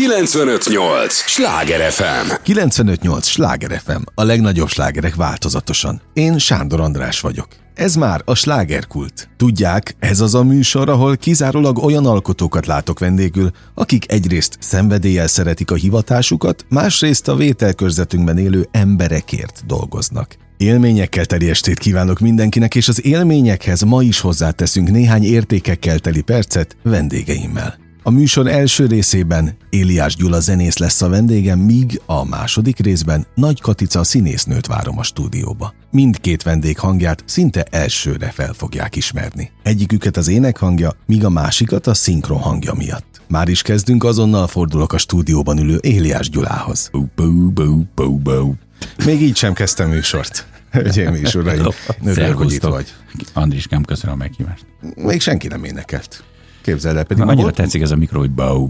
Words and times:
958! 0.00 1.14
Sláger 1.14 1.92
FM! 1.92 2.32
958! 2.42 3.26
Sláger 3.26 3.80
FM, 3.84 4.00
a 4.14 4.22
legnagyobb 4.22 4.68
slágerek 4.68 5.14
változatosan. 5.14 6.02
Én 6.12 6.38
Sándor 6.38 6.80
András 6.80 7.20
vagyok. 7.20 7.48
Ez 7.74 7.94
már 7.94 8.22
a 8.24 8.34
slágerkult. 8.34 9.28
Tudják, 9.36 9.96
ez 9.98 10.20
az 10.20 10.34
a 10.34 10.42
műsor, 10.42 10.88
ahol 10.88 11.16
kizárólag 11.16 11.78
olyan 11.78 12.06
alkotókat 12.06 12.66
látok 12.66 12.98
vendégül, 12.98 13.50
akik 13.74 14.12
egyrészt 14.12 14.56
szenvedéllyel 14.60 15.26
szeretik 15.26 15.70
a 15.70 15.74
hivatásukat, 15.74 16.64
másrészt 16.68 17.28
a 17.28 17.36
vételkörzetünkben 17.36 18.38
élő 18.38 18.68
emberekért 18.70 19.62
dolgoznak. 19.66 20.36
Élményekkel 20.56 21.24
teli 21.24 21.48
estét 21.48 21.78
kívánok 21.78 22.18
mindenkinek, 22.18 22.74
és 22.74 22.88
az 22.88 23.04
élményekhez 23.04 23.82
ma 23.82 24.02
is 24.02 24.20
hozzáteszünk 24.20 24.90
néhány 24.90 25.24
értékekkel 25.24 25.98
teli 25.98 26.22
percet 26.22 26.76
vendégeimmel. 26.82 27.79
A 28.02 28.10
műsor 28.10 28.46
első 28.46 28.86
részében 28.86 29.56
Éliás 29.70 30.16
Gyula 30.16 30.40
zenész 30.40 30.78
lesz 30.78 31.02
a 31.02 31.08
vendégem, 31.08 31.58
míg 31.58 32.00
a 32.06 32.24
második 32.24 32.78
részben 32.78 33.26
Nagy 33.34 33.60
Katica 33.60 34.04
színésznőt 34.04 34.66
várom 34.66 34.98
a 34.98 35.02
stúdióba. 35.02 35.74
Mindkét 35.90 36.42
vendég 36.42 36.78
hangját 36.78 37.22
szinte 37.26 37.62
elsőre 37.62 38.30
fel 38.30 38.52
fogják 38.52 38.96
ismerni. 38.96 39.50
Egyiküket 39.62 40.16
az 40.16 40.28
ének 40.28 40.56
hangja, 40.56 40.92
míg 41.06 41.24
a 41.24 41.30
másikat 41.30 41.86
a 41.86 41.94
szinkron 41.94 42.38
hangja 42.38 42.74
miatt. 42.74 43.20
Már 43.28 43.48
is 43.48 43.62
kezdünk, 43.62 44.04
azonnal 44.04 44.46
fordulok 44.46 44.92
a 44.92 44.98
stúdióban 44.98 45.58
ülő 45.58 45.78
Éliás 45.80 46.30
Gyulához. 46.30 46.90
Még 49.04 49.22
így 49.22 49.36
sem 49.36 49.52
kezdtem 49.52 49.88
műsort. 49.88 50.46
Hölgyeim 50.70 51.14
és 51.14 51.34
uraim, 51.34 51.66
örülök, 52.04 52.36
hogy 52.36 52.52
itt 52.52 52.62
vagy. 52.62 52.94
Andriskám, 53.32 53.82
köszönöm 53.82 54.14
a 54.14 54.18
meghívást. 54.18 54.66
Még 54.96 55.20
senki 55.20 55.48
nem 55.48 55.64
énekelt. 55.64 56.24
Képzeld 56.62 56.96
el, 56.96 57.04
pedig... 57.04 57.22
Annyira 57.22 57.42
volt... 57.42 57.54
tetszik 57.54 57.82
ez 57.82 57.90
a 57.90 57.96
mikro, 57.96 58.18
hogy 58.18 58.30
bau, 58.30 58.68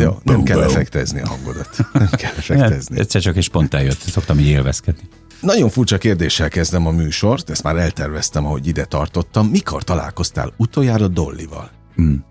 Jó, 0.00 0.18
nem 0.22 0.42
kell 0.42 0.62
effektezni 0.62 1.20
a 1.20 1.28
hangodat. 1.28 1.76
Nem 1.92 2.08
kell 2.10 2.32
effektezni. 2.38 2.98
Egyszer 2.98 3.20
csak 3.20 3.36
egy 3.36 3.42
spontán 3.42 3.82
jött, 3.82 4.00
szoktam 4.00 4.38
így 4.38 4.46
élvezkedni. 4.46 5.02
Nagyon 5.40 5.68
furcsa 5.68 5.98
kérdéssel 5.98 6.48
kezdem 6.48 6.86
a 6.86 6.90
műsort, 6.90 7.50
ezt 7.50 7.62
már 7.62 7.76
elterveztem, 7.76 8.46
ahogy 8.46 8.66
ide 8.66 8.84
tartottam. 8.84 9.46
Mikor 9.46 9.84
találkoztál 9.84 10.52
utoljára 10.56 11.08
Dollival? 11.08 11.70
Hmm. 11.94 12.24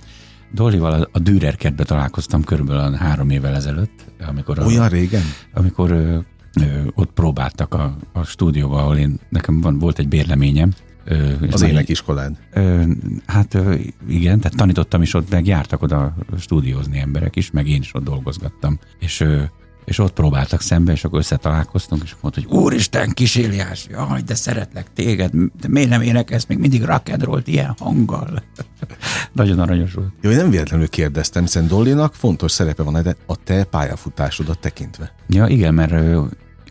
Dollival 0.54 1.10
a 1.12 1.20
Dürer 1.20 1.56
kertbe 1.56 1.84
találkoztam 1.84 2.44
körülbelül 2.44 2.94
három 2.94 3.30
évvel 3.30 3.56
ezelőtt. 3.56 4.06
Amikor 4.28 4.60
Olyan 4.60 4.84
a, 4.84 4.88
régen? 4.88 5.24
Amikor 5.54 5.92
ö, 5.92 6.18
ö, 6.62 6.82
ott 6.96 7.12
próbáltak 7.12 7.74
a, 7.74 7.98
a 8.14 8.24
stúdióba, 8.24 8.78
ahol 8.78 8.98
én, 8.98 9.20
nekem 9.30 9.62
van, 9.62 9.80
volt 9.80 10.00
egy 10.00 10.08
bérleményem, 10.08 10.74
Ö, 11.06 11.34
az 11.52 11.62
énekiskolád? 11.62 12.38
Ö, 12.54 12.84
hát 13.26 13.54
ö, 13.54 13.76
igen, 14.08 14.40
tehát 14.40 14.58
tanítottam 14.58 15.02
is 15.02 15.14
ott, 15.14 15.30
meg 15.30 15.48
jártak 15.48 15.82
oda 15.82 16.16
stúdiózni 16.40 17.00
emberek 17.00 17.36
is, 17.36 17.52
meg 17.52 17.68
én 17.68 17.82
is 17.82 17.94
ott 17.94 18.04
dolgozgattam. 18.04 18.80
És 19.00 19.20
ö, 19.20 19.42
és 19.86 20.00
ott 20.00 20.14
próbáltak 20.14 20.62
szembe, 20.62 20.92
és 20.92 21.04
akkor 21.04 21.20
összetalálkoztunk, 21.20 22.04
és 22.04 22.16
mondta, 22.22 22.42
hogy 22.42 22.60
úristen, 22.60 23.10
kis 23.10 23.36
Éliás, 23.36 23.88
jaj, 23.90 24.22
de 24.22 24.36
szeretlek 24.36 24.94
téged, 24.94 25.32
de 25.34 25.68
miért 25.68 25.90
nem 25.90 26.02
énekelsz 26.02 26.46
még 26.46 26.58
mindig 26.58 26.84
rock 26.84 27.10
and 27.10 27.24
roll 27.24 27.42
ilyen 27.46 27.76
hanggal? 27.80 28.44
Nagyon 29.34 29.60
aranyos 29.60 29.94
volt. 29.94 30.14
Jó, 30.22 30.30
én 30.30 30.38
nem 30.38 30.50
véletlenül 30.50 30.90
kérdeztem, 30.90 31.44
hiszen 31.44 31.68
Dollinak 31.68 32.14
fontos 32.14 32.52
szerepe 32.52 32.84
van 32.84 33.04
de 33.04 33.16
a 33.26 33.36
te 33.44 33.64
pályafutásodat 33.64 34.60
tekintve. 34.60 35.14
Ja, 35.28 35.48
igen, 35.48 35.74
mert 35.74 35.92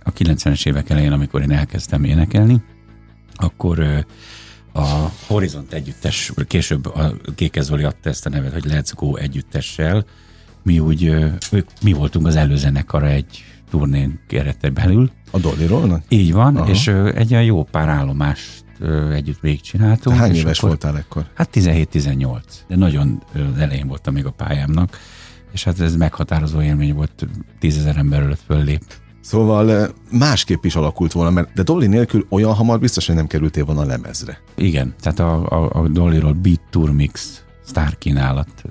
a 0.03 0.13
90-es 0.13 0.67
évek 0.67 0.91
elején, 0.91 1.13
amikor 1.13 1.43
én 1.43 1.51
elkezdtem 1.51 2.05
énekelni, 2.05 2.63
akkor 3.41 4.05
a 4.73 4.87
Horizont 5.27 5.73
együttes, 5.73 6.33
később 6.47 6.87
a 6.87 7.13
Kékez 7.35 7.67
Zoli 7.67 7.85
adta 7.85 8.09
ezt 8.09 8.27
a 8.27 8.29
nevet, 8.29 8.53
hogy 8.53 8.65
Let's 8.69 8.93
Go 8.95 9.17
együttessel, 9.17 10.05
mi 10.63 10.79
úgy, 10.79 11.03
ők, 11.53 11.69
mi 11.83 11.93
voltunk 11.93 12.27
az 12.27 12.37
előzenekara 12.37 13.09
egy 13.09 13.45
turnén 13.71 14.21
keretben 14.27 14.75
belül. 14.75 15.11
A 15.31 15.39
Dolly 15.39 15.67
Így 16.09 16.33
van, 16.33 16.57
Aha. 16.57 16.71
és 16.71 16.87
egy 17.15 17.33
olyan 17.33 17.45
jó 17.45 17.65
pár 17.65 17.89
állomást 17.89 18.65
együtt 19.13 19.41
végigcsináltunk. 19.41 20.17
Hány 20.17 20.35
éves 20.35 20.59
akkor, 20.59 20.69
voltál 20.69 20.97
ekkor? 20.97 21.27
Hát 21.35 21.49
17-18, 21.53 22.41
de 22.69 22.77
nagyon 22.77 23.23
elején 23.59 23.87
voltam 23.87 24.15
még 24.15 24.27
a 24.27 24.31
pályámnak, 24.31 24.99
és 25.53 25.65
hát 25.65 25.81
ez 25.81 25.97
meghatározó 25.97 26.63
élmény 26.63 26.95
volt, 26.95 27.27
tízezer 27.59 27.97
ember 27.97 28.23
előtt 28.23 28.43
föllép. 28.47 28.83
Szóval 29.21 29.95
másképp 30.11 30.65
is 30.65 30.75
alakult 30.75 31.13
volna, 31.13 31.31
mert 31.31 31.53
de 31.53 31.63
Dolly 31.63 31.87
nélkül 31.87 32.27
olyan 32.29 32.55
hamar 32.55 32.79
biztos, 32.79 33.07
hogy 33.07 33.15
nem 33.15 33.27
kerültél 33.27 33.65
volna 33.65 33.81
a 33.81 33.85
lemezre. 33.85 34.41
Igen, 34.55 34.95
tehát 35.01 35.19
a, 35.19 35.49
a, 35.49 35.83
a 35.83 35.89
Dollyról 35.89 36.33
Beat 36.33 36.61
Tour 36.71 36.93
Mix 36.93 37.45
sztár 37.65 37.99
kínálat 37.99 38.63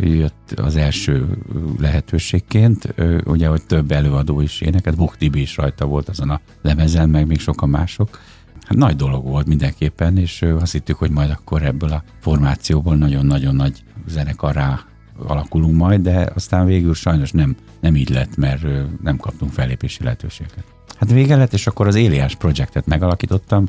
jött 0.00 0.52
az 0.56 0.76
első 0.76 1.38
lehetőségként, 1.78 2.94
ugye, 3.24 3.48
hogy 3.48 3.62
több 3.66 3.90
előadó 3.90 4.40
is 4.40 4.60
éneket, 4.60 4.96
Buk 4.96 5.16
Tibi 5.16 5.40
is 5.40 5.56
rajta 5.56 5.86
volt 5.86 6.08
azon 6.08 6.30
a 6.30 6.40
lemezen, 6.62 7.08
meg 7.08 7.26
még 7.26 7.40
sokan 7.40 7.68
mások. 7.68 8.20
Hát 8.66 8.78
nagy 8.78 8.96
dolog 8.96 9.24
volt 9.24 9.46
mindenképpen, 9.46 10.16
és 10.16 10.42
azt 10.60 10.72
hittük, 10.72 10.96
hogy 10.96 11.10
majd 11.10 11.30
akkor 11.30 11.62
ebből 11.62 11.90
a 11.92 12.02
formációból 12.20 12.96
nagyon-nagyon 12.96 13.54
nagy 13.54 13.84
zenekarrá 14.06 14.80
alakulunk 15.26 15.76
majd, 15.76 16.00
de 16.00 16.30
aztán 16.34 16.66
végül 16.66 16.94
sajnos 16.94 17.32
nem, 17.32 17.56
nem 17.80 17.96
így 17.96 18.08
lett, 18.08 18.36
mert 18.36 18.66
nem 19.02 19.16
kaptunk 19.16 19.52
fellépési 19.52 20.02
lehetőséget. 20.02 20.64
Hát 20.98 21.10
vége 21.10 21.36
lett, 21.36 21.52
és 21.52 21.66
akkor 21.66 21.86
az 21.86 21.94
Éliás 21.94 22.34
projektet 22.34 22.86
megalakítottam 22.86 23.68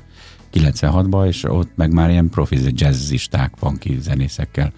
96-ban, 0.54 1.28
és 1.28 1.44
ott 1.44 1.72
meg 1.76 1.94
már 1.94 2.10
ilyen 2.10 2.30
profi 2.30 2.58
jazzisták, 2.76 3.54
funky 3.58 3.98
zenészekkel 4.00 4.74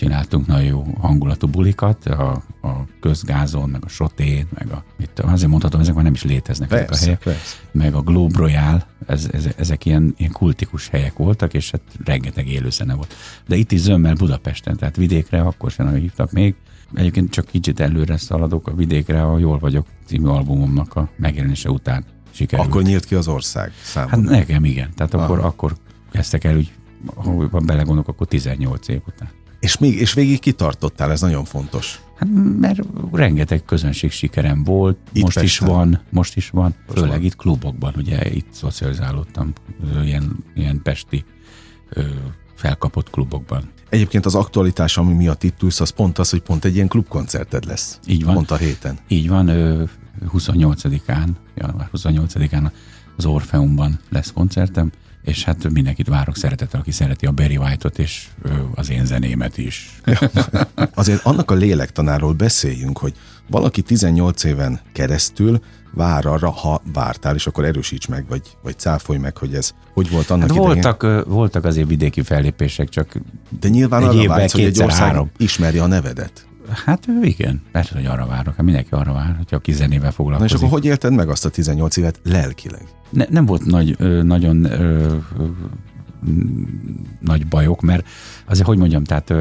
csináltunk 0.00 0.46
nagyon 0.46 0.64
jó 0.64 0.86
hangulatú 1.00 1.46
bulikat, 1.46 2.06
a, 2.06 2.42
a 2.62 2.86
közgázon, 3.00 3.68
meg 3.68 3.84
a 3.84 3.88
sotén, 3.88 4.46
meg 4.54 4.70
a, 4.70 4.84
itt 4.98 5.18
azért 5.18 5.50
mondhatom, 5.50 5.80
ezek 5.80 5.94
már 5.94 6.04
nem 6.04 6.12
is 6.12 6.22
léteznek 6.22 6.68
persze, 6.68 6.90
ezek 6.90 7.00
a 7.00 7.04
helyek, 7.04 7.18
persze. 7.22 7.56
meg 7.72 7.94
a 7.94 8.00
Globe 8.00 8.38
Royal, 8.38 8.86
ez, 9.06 9.28
ez, 9.32 9.48
ezek 9.56 9.86
ilyen, 9.86 10.14
ilyen 10.16 10.32
kultikus 10.32 10.88
helyek 10.88 11.16
voltak, 11.16 11.54
és 11.54 11.70
hát 11.70 11.80
rengeteg 12.04 12.48
élőzene 12.48 12.94
volt. 12.94 13.14
De 13.46 13.56
itt 13.56 13.72
is 13.72 13.80
zömmel 13.80 14.14
Budapesten, 14.14 14.76
tehát 14.76 14.96
vidékre 14.96 15.40
akkor 15.40 15.70
sem 15.70 15.86
nagyon 15.86 16.00
hívtak 16.00 16.32
még. 16.32 16.54
Egyébként 16.94 17.30
csak 17.30 17.46
kicsit 17.46 17.80
előre 17.80 18.16
szaladok 18.16 18.68
a 18.68 18.74
vidékre, 18.74 19.22
a 19.22 19.38
Jól 19.38 19.58
vagyok 19.58 19.86
című 20.06 20.26
albumomnak 20.26 20.94
a 20.94 21.08
megjelenése 21.16 21.70
után 21.70 22.04
sikerült. 22.30 22.68
Akkor 22.68 22.82
nyílt 22.82 23.04
ki 23.04 23.14
az 23.14 23.28
ország 23.28 23.72
számomra. 23.82 24.16
Hát 24.16 24.38
nekem 24.38 24.64
igen, 24.64 24.90
tehát 24.94 25.14
akkor, 25.14 25.38
akkor 25.38 25.76
kezdtek 26.10 26.44
el 26.44 26.56
úgy, 26.56 26.72
ha 27.50 27.60
belegondolok, 27.60 28.08
akkor 28.08 28.26
18 28.26 28.88
év 28.88 29.00
után. 29.06 29.28
És, 29.60 29.78
még, 29.78 30.00
és 30.00 30.12
végig 30.12 30.40
kitartottál, 30.40 31.10
ez 31.10 31.20
nagyon 31.20 31.44
fontos. 31.44 32.00
Hát, 32.16 32.28
mert 32.60 32.80
rengeteg 33.12 33.64
közönség 33.64 34.10
sikerem 34.10 34.64
volt, 34.64 34.98
itt 35.12 35.22
most 35.22 35.40
Pesten. 35.40 35.44
is 35.44 35.74
van, 35.74 36.00
most 36.10 36.36
is 36.36 36.50
van, 36.50 36.74
most 36.86 36.98
főleg 36.98 37.16
van. 37.16 37.24
itt 37.24 37.36
klubokban, 37.36 37.94
ugye 37.96 38.30
itt 38.30 38.52
szocializálódtam, 38.52 39.52
ilyen, 40.04 40.44
ilyen 40.54 40.82
pesti 40.82 41.24
felkapott 42.54 43.10
klubokban. 43.10 43.70
Egyébként 43.88 44.26
az 44.26 44.34
aktualitás, 44.34 44.96
ami 44.96 45.12
miatt 45.12 45.42
itt 45.42 45.62
ülsz, 45.62 45.80
az 45.80 45.90
pont 45.90 46.18
az, 46.18 46.30
hogy 46.30 46.40
pont 46.40 46.64
egy 46.64 46.74
ilyen 46.74 46.88
klubkoncerted 46.88 47.64
lesz. 47.64 47.98
Így 48.06 48.24
van. 48.24 48.34
Pont 48.34 48.50
a 48.50 48.56
héten. 48.56 48.98
Így 49.08 49.28
van, 49.28 49.46
28-án, 50.34 51.28
január 51.54 51.90
28-án 51.92 52.70
az 53.16 53.24
Orfeumban 53.24 53.98
lesz 54.08 54.32
koncertem, 54.32 54.90
és 55.22 55.44
hát 55.44 55.70
mindenkit 55.70 56.08
várok 56.08 56.36
szeretettel, 56.36 56.80
aki 56.80 56.90
szereti 56.90 57.26
a 57.26 57.32
Barry 57.32 57.56
White-ot, 57.56 57.98
és 57.98 58.26
az 58.74 58.90
én 58.90 59.06
zenémet 59.06 59.58
is. 59.58 60.00
Azért 60.94 61.24
annak 61.24 61.50
a 61.50 61.54
lélektanáról 61.54 62.32
beszéljünk, 62.32 62.98
hogy 62.98 63.14
valaki 63.46 63.82
18 63.82 64.44
éven 64.44 64.80
keresztül 64.92 65.60
vár 65.94 66.26
arra, 66.26 66.50
ha 66.50 66.82
vártál, 66.92 67.34
és 67.34 67.46
akkor 67.46 67.64
erősíts 67.64 68.08
meg, 68.08 68.24
vagy, 68.28 68.42
vagy 68.62 68.78
cáfolj 68.78 69.18
meg, 69.18 69.36
hogy 69.36 69.54
ez 69.54 69.74
hogy 69.92 70.10
volt 70.10 70.30
annak 70.30 70.48
hát 70.48 70.56
idején. 70.56 70.82
voltak, 70.82 71.26
voltak 71.26 71.64
azért 71.64 71.88
vidéki 71.88 72.22
fellépések, 72.22 72.88
csak 72.88 73.16
De 73.60 73.68
nyilván 73.68 74.02
arra 74.02 74.26
vársz, 74.26 74.52
hogy 74.52 74.64
egy 74.64 74.82
ország 74.82 75.08
három. 75.08 75.30
ismerje 75.36 75.82
a 75.82 75.86
nevedet. 75.86 76.49
Hát 76.84 77.06
igen, 77.22 77.62
persze, 77.72 77.94
hogy 77.94 78.06
arra 78.06 78.26
várok. 78.26 78.54
Hát 78.54 78.64
mindenki 78.64 78.88
arra 78.90 79.12
vár, 79.12 79.34
hogyha 79.36 79.56
a 79.56 79.60
kizenével 79.60 80.12
foglalkozik. 80.12 80.50
Na 80.50 80.56
és 80.56 80.62
akkor 80.62 80.78
hogy 80.78 80.88
élted 80.88 81.12
meg 81.12 81.28
azt 81.28 81.44
a 81.44 81.50
18 81.50 81.96
évet 81.96 82.20
lelkileg? 82.24 82.82
Ne, 83.10 83.24
nem 83.28 83.46
volt 83.46 83.64
nagy, 83.64 83.94
ö, 83.98 84.22
nagyon 84.22 84.64
ö, 84.64 85.16
nagy 87.20 87.46
bajok, 87.46 87.80
mert 87.80 88.06
azért, 88.46 88.66
hogy 88.66 88.78
mondjam, 88.78 89.04
tehát 89.04 89.32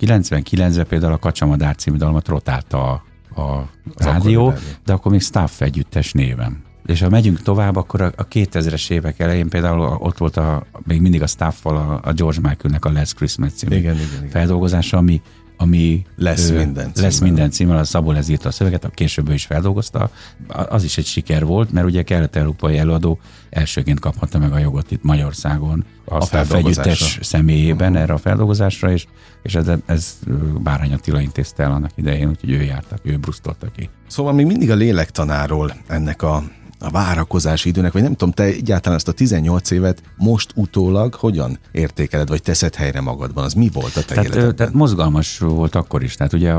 99-ben 0.00 0.86
például 0.88 1.12
a 1.12 1.18
Kacsamadár 1.18 1.76
című 1.76 1.96
dalmat 1.96 2.28
rotálta 2.28 3.02
a, 3.34 3.40
a 3.40 3.70
rádió, 3.96 4.52
de 4.84 4.92
akkor 4.92 5.12
még 5.12 5.20
staff 5.20 5.60
együttes 5.60 6.12
névem. 6.12 6.62
És 6.86 7.00
ha 7.00 7.08
megyünk 7.08 7.42
tovább, 7.42 7.76
akkor 7.76 8.00
a, 8.00 8.12
a 8.16 8.28
2000-es 8.28 8.90
évek 8.90 9.18
elején 9.18 9.48
például 9.48 9.80
ott 9.80 10.18
volt 10.18 10.36
a, 10.36 10.66
még 10.86 11.00
mindig 11.00 11.22
a 11.22 11.26
staff 11.26 11.66
a, 11.66 12.00
a 12.02 12.12
George 12.12 12.40
Michaelnek 12.42 12.84
a 12.84 12.92
Last 12.92 13.14
Christmas 13.14 13.52
című 13.52 13.76
igen, 13.76 13.94
igen, 13.94 14.06
igen. 14.16 14.28
feldolgozása, 14.28 14.96
ami 14.96 15.20
ami 15.60 16.06
lesz 16.16 16.50
ö, 16.50 16.56
minden 16.56 16.92
címmel. 16.92 17.10
lesz 17.10 17.18
minden 17.18 17.50
címmel, 17.50 17.78
a 17.78 17.84
Szabó 17.84 18.12
ez 18.12 18.28
írta 18.28 18.48
a 18.48 18.52
szöveget, 18.52 18.84
a 18.84 18.88
később 18.88 19.28
ő 19.28 19.32
is 19.32 19.44
feldolgozta. 19.44 20.10
Az 20.48 20.84
is 20.84 20.98
egy 20.98 21.04
siker 21.04 21.44
volt, 21.44 21.72
mert 21.72 21.86
ugye 21.86 22.02
kelet-európai 22.02 22.78
előadó 22.78 23.18
elsőként 23.50 24.00
kaphatta 24.00 24.38
meg 24.38 24.52
a 24.52 24.58
jogot 24.58 24.90
itt 24.90 25.02
Magyarországon 25.02 25.84
a, 26.04 26.14
a 26.14 26.20
felfegyüttes 26.20 27.18
személyében 27.22 27.88
uh-huh. 27.88 28.02
erre 28.02 28.12
a 28.12 28.18
feldolgozásra, 28.18 28.92
és, 28.92 29.06
és 29.42 29.54
ez, 29.54 29.70
ez 29.86 30.18
Bárány 30.62 30.92
Attila 30.92 31.20
intézte 31.20 31.62
el 31.62 31.72
annak 31.72 31.90
idején, 31.94 32.28
úgyhogy 32.28 32.50
ő 32.50 32.62
jártak, 32.62 32.98
ő 33.02 33.16
brusztolta 33.16 33.66
ki. 33.76 33.88
Szóval 34.06 34.32
még 34.32 34.46
mindig 34.46 34.70
a 34.70 34.74
lélektanáról 34.74 35.72
ennek 35.86 36.22
a 36.22 36.42
a 36.80 36.90
várakozási 36.90 37.68
időnek, 37.68 37.92
vagy 37.92 38.02
nem 38.02 38.14
tudom, 38.14 38.34
te 38.34 38.42
egyáltalán 38.42 38.98
ezt 38.98 39.08
a 39.08 39.12
18 39.12 39.70
évet 39.70 40.02
most 40.16 40.52
utólag 40.54 41.14
hogyan 41.14 41.58
értékeled, 41.72 42.28
vagy 42.28 42.42
teszed 42.42 42.74
helyre 42.74 43.00
magadban? 43.00 43.44
Az 43.44 43.52
mi 43.52 43.70
volt 43.72 43.96
a 43.96 44.02
te 44.02 44.14
tehát, 44.14 44.24
életedben? 44.24 44.56
Tehát 44.56 44.72
mozgalmas 44.72 45.38
volt 45.38 45.74
akkor 45.74 46.02
is. 46.02 46.14
Tehát 46.14 46.32
ugye, 46.32 46.54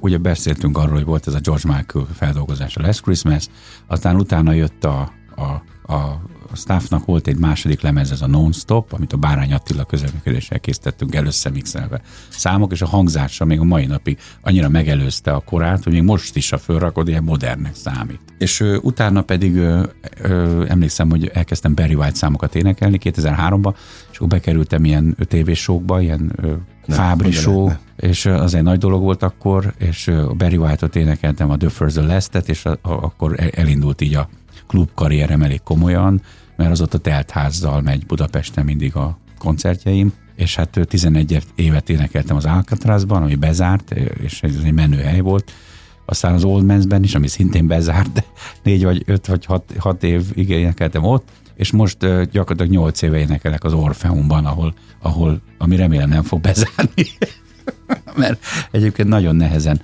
ugye 0.00 0.18
beszéltünk 0.18 0.78
arról, 0.78 0.94
hogy 0.94 1.04
volt 1.04 1.26
ez 1.26 1.34
a 1.34 1.40
George 1.40 1.74
Michael 1.76 2.06
feldolgozása 2.14 2.80
Last 2.80 3.02
Christmas, 3.02 3.46
aztán 3.86 4.16
utána 4.16 4.52
jött 4.52 4.84
a, 4.84 5.12
a, 5.36 5.42
a 5.92 6.22
a 6.54 6.56
staffnak 6.56 7.04
volt 7.04 7.26
egy 7.26 7.38
második 7.38 7.80
lemez, 7.80 8.10
ez 8.10 8.20
a 8.20 8.26
Non-Stop, 8.26 8.92
amit 8.92 9.12
a 9.12 9.16
Bárány 9.16 9.52
Attila 9.52 9.84
közeműködéssel 9.84 10.60
készítettünk 10.60 11.14
először 11.14 11.52
mixelve. 11.52 12.00
Számok 12.28 12.72
és 12.72 12.82
a 12.82 12.86
hangzása 12.86 13.44
még 13.44 13.60
a 13.60 13.64
mai 13.64 13.86
napig 13.86 14.18
annyira 14.42 14.68
megelőzte 14.68 15.32
a 15.32 15.40
korát, 15.40 15.84
hogy 15.84 15.92
még 15.92 16.02
most 16.02 16.36
is 16.36 16.52
a 16.52 16.58
fölrakod, 16.58 17.08
ilyen 17.08 17.24
modernnek 17.24 17.74
számít. 17.74 18.20
És 18.38 18.60
ö, 18.60 18.76
utána 18.76 19.22
pedig 19.22 19.56
ö, 19.56 19.86
ö, 20.20 20.64
emlékszem, 20.68 21.10
hogy 21.10 21.30
elkezdtem 21.32 21.74
Barry 21.74 21.94
White 21.94 22.14
számokat 22.14 22.54
énekelni 22.54 22.98
2003-ban, 23.02 23.74
és 24.10 24.16
akkor 24.16 24.28
bekerültem 24.28 24.84
ilyen 24.84 25.16
tévésókba, 25.28 26.00
ilyen 26.00 26.32
ö, 26.36 26.52
Fábri 26.88 27.30
show, 27.30 27.70
és 27.96 28.26
az 28.26 28.54
egy 28.54 28.62
nagy 28.62 28.78
dolog 28.78 29.02
volt 29.02 29.22
akkor, 29.22 29.74
és 29.78 30.08
a 30.08 30.32
Barry 30.32 30.56
White-ot 30.56 30.96
énekeltem, 30.96 31.50
a 31.50 31.56
The 31.56 31.68
First 31.68 31.96
the 31.96 32.06
Last-et, 32.06 32.48
és 32.48 32.64
a, 32.64 32.70
a, 32.70 32.78
akkor 32.82 33.50
elindult 33.54 34.00
így 34.00 34.14
a 34.14 34.28
klubkarrierem 34.66 35.42
elég 35.42 35.62
komolyan, 35.62 36.22
mert 36.56 36.70
az 36.70 36.80
ott 36.80 36.94
a 36.94 36.98
teltházzal 36.98 37.80
megy 37.80 38.06
Budapesten 38.06 38.64
mindig 38.64 38.96
a 38.96 39.18
koncertjeim, 39.38 40.12
és 40.36 40.56
hát 40.56 40.80
11 40.88 41.42
évet 41.54 41.88
énekeltem 41.88 42.36
az 42.36 42.44
Alcatrazban, 42.44 43.22
ami 43.22 43.34
bezárt, 43.34 43.90
és 44.22 44.42
ez 44.42 44.54
egy 44.64 44.72
menő 44.72 44.96
hely 44.96 45.20
volt. 45.20 45.52
Aztán 46.06 46.34
az 46.34 46.44
Old 46.44 46.64
Man's-ben 46.66 47.02
is, 47.02 47.14
ami 47.14 47.26
szintén 47.26 47.66
bezárt, 47.66 48.12
de 48.12 48.24
négy 48.62 48.84
vagy 48.84 49.02
öt 49.06 49.26
vagy 49.26 49.44
hat, 49.44 49.72
hat 49.78 50.02
év 50.02 50.22
énekeltem 50.34 51.04
ott, 51.04 51.28
és 51.54 51.70
most 51.70 51.98
gyakorlatilag 52.30 52.70
nyolc 52.70 53.02
éve 53.02 53.18
énekelek 53.18 53.64
az 53.64 53.72
Orfeumban, 53.72 54.46
ahol, 54.46 54.74
ahol 55.02 55.40
ami 55.58 55.76
remélem 55.76 56.08
nem 56.08 56.22
fog 56.22 56.40
bezárni. 56.40 57.06
mert 58.16 58.44
egyébként 58.70 59.08
nagyon 59.08 59.36
nehezen 59.36 59.80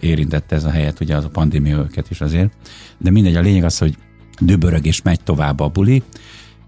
érintette 0.00 0.56
ez 0.56 0.64
a 0.64 0.70
helyet, 0.70 1.00
ugye 1.00 1.16
az 1.16 1.24
a 1.24 1.28
pandémia 1.28 1.76
őket 1.76 2.10
is 2.10 2.20
azért. 2.20 2.52
De 2.98 3.10
mindegy, 3.10 3.36
a 3.36 3.40
lényeg 3.40 3.64
az, 3.64 3.78
hogy 3.78 3.96
dübörög 4.40 4.86
és 4.86 5.02
megy 5.02 5.20
tovább 5.20 5.60
a 5.60 5.68
buli, 5.68 6.02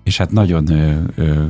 és 0.03 0.17
hát 0.17 0.33
nagyon 0.33 0.71
ö, 0.71 1.01
ö, 1.15 1.45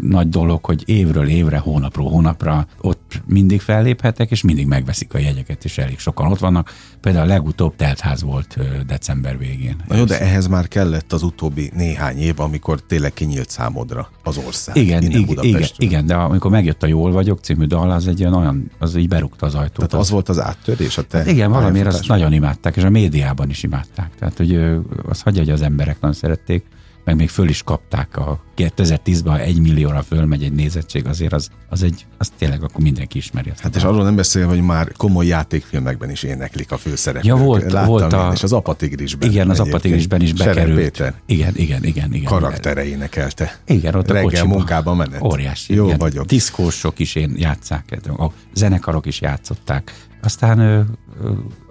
nagy 0.00 0.28
dolog, 0.28 0.64
hogy 0.64 0.82
évről 0.86 1.28
évre, 1.28 1.58
hónapról 1.58 2.10
hónapra 2.10 2.66
ott 2.80 2.97
mindig 3.26 3.60
felléphetek, 3.60 4.30
és 4.30 4.42
mindig 4.42 4.66
megveszik 4.66 5.14
a 5.14 5.18
jegyeket, 5.18 5.64
és 5.64 5.78
elég 5.78 5.98
sokan 5.98 6.30
ott 6.30 6.38
vannak. 6.38 6.72
Például 7.00 7.24
a 7.24 7.28
legutóbb 7.28 7.76
teltház 7.76 8.22
volt 8.22 8.58
december 8.86 9.38
végén. 9.38 9.76
Na 9.88 9.96
jó, 9.96 10.04
de 10.04 10.20
ehhez 10.20 10.46
már 10.46 10.68
kellett 10.68 11.12
az 11.12 11.22
utóbbi 11.22 11.70
néhány 11.74 12.18
év, 12.18 12.40
amikor 12.40 12.80
tényleg 12.80 13.12
kinyílt 13.12 13.50
számodra 13.50 14.10
az 14.22 14.40
ország. 14.46 14.76
Igen, 14.76 15.02
igen, 15.02 15.28
igen, 15.40 15.68
igen, 15.76 16.06
de 16.06 16.14
amikor 16.14 16.50
megjött 16.50 16.82
a 16.82 16.86
Jól 16.86 17.12
vagyok 17.12 17.40
című 17.40 17.64
dal, 17.64 17.90
az 17.90 18.06
egy 18.08 18.20
olyan 18.20 18.34
olyan, 18.34 18.70
az 18.78 18.96
így 18.96 19.08
berúgta 19.08 19.46
az 19.46 19.54
ajtót. 19.54 19.74
Tehát 19.74 19.92
az, 19.92 20.00
az 20.00 20.10
volt 20.10 20.28
az 20.28 20.40
áttörés 20.40 20.98
a 20.98 21.02
te 21.02 21.18
hát 21.18 21.26
Igen, 21.26 21.50
valamiért 21.50 21.86
azt 21.86 22.08
nagyon 22.08 22.32
imádták, 22.32 22.76
és 22.76 22.82
a 22.82 22.90
médiában 22.90 23.50
is 23.50 23.62
imádták. 23.62 24.10
Tehát, 24.18 24.36
hogy 24.36 24.54
az 25.08 25.20
hagyja, 25.20 25.42
hogy 25.42 25.50
az 25.50 25.62
emberek 25.62 26.00
nagyon 26.00 26.16
szerették 26.16 26.64
meg 27.08 27.16
még 27.16 27.28
föl 27.28 27.48
is 27.48 27.62
kapták 27.62 28.16
a 28.16 28.40
2010-ben, 28.56 29.36
egy 29.36 29.60
millióra 29.60 30.02
fölmegy 30.02 30.42
egy 30.42 30.52
nézettség, 30.52 31.06
azért 31.06 31.32
az, 31.32 31.50
az 31.68 31.82
egy, 31.82 32.06
az 32.18 32.32
tényleg 32.38 32.62
akkor 32.62 32.80
mindenki 32.80 33.18
ismeri. 33.18 33.50
Azt 33.50 33.60
hát 33.60 33.76
és 33.76 33.82
arról 33.82 34.04
nem 34.04 34.16
beszél, 34.16 34.46
hogy 34.46 34.60
már 34.60 34.92
komoly 34.96 35.26
játékfilmekben 35.26 36.10
is 36.10 36.22
éneklik 36.22 36.72
a 36.72 36.76
főszereplők. 36.76 37.36
Ja, 37.36 37.44
volt, 37.44 37.72
Láttam 37.72 37.88
volt 37.88 38.12
a, 38.12 38.30
és 38.34 38.42
az 38.42 38.52
Apatigrisben. 38.52 39.30
Igen, 39.30 39.50
az 39.50 39.60
Apatigrisben 39.60 40.20
is 40.20 40.32
bekerült. 40.32 40.78
Péter. 40.78 41.14
Igen, 41.26 41.52
igen, 41.56 41.84
igen, 41.84 42.14
igen. 42.14 42.24
Karaktere 42.24 42.84
énekelte. 42.84 43.58
Igen, 43.66 43.94
ott 43.94 44.10
a 44.10 44.12
Reggel 44.12 44.30
kocsiba. 44.30 44.54
munkába 44.54 44.94
menet. 44.94 45.22
Óriási. 45.22 45.74
Jó 45.74 45.84
igen. 45.84 45.98
vagyok. 45.98 46.26
Diszkósok 46.26 46.98
is 46.98 47.14
én 47.14 47.32
játszák, 47.36 47.98
a 48.18 48.26
zenekarok 48.54 49.06
is 49.06 49.20
játszották. 49.20 50.06
Aztán 50.22 50.88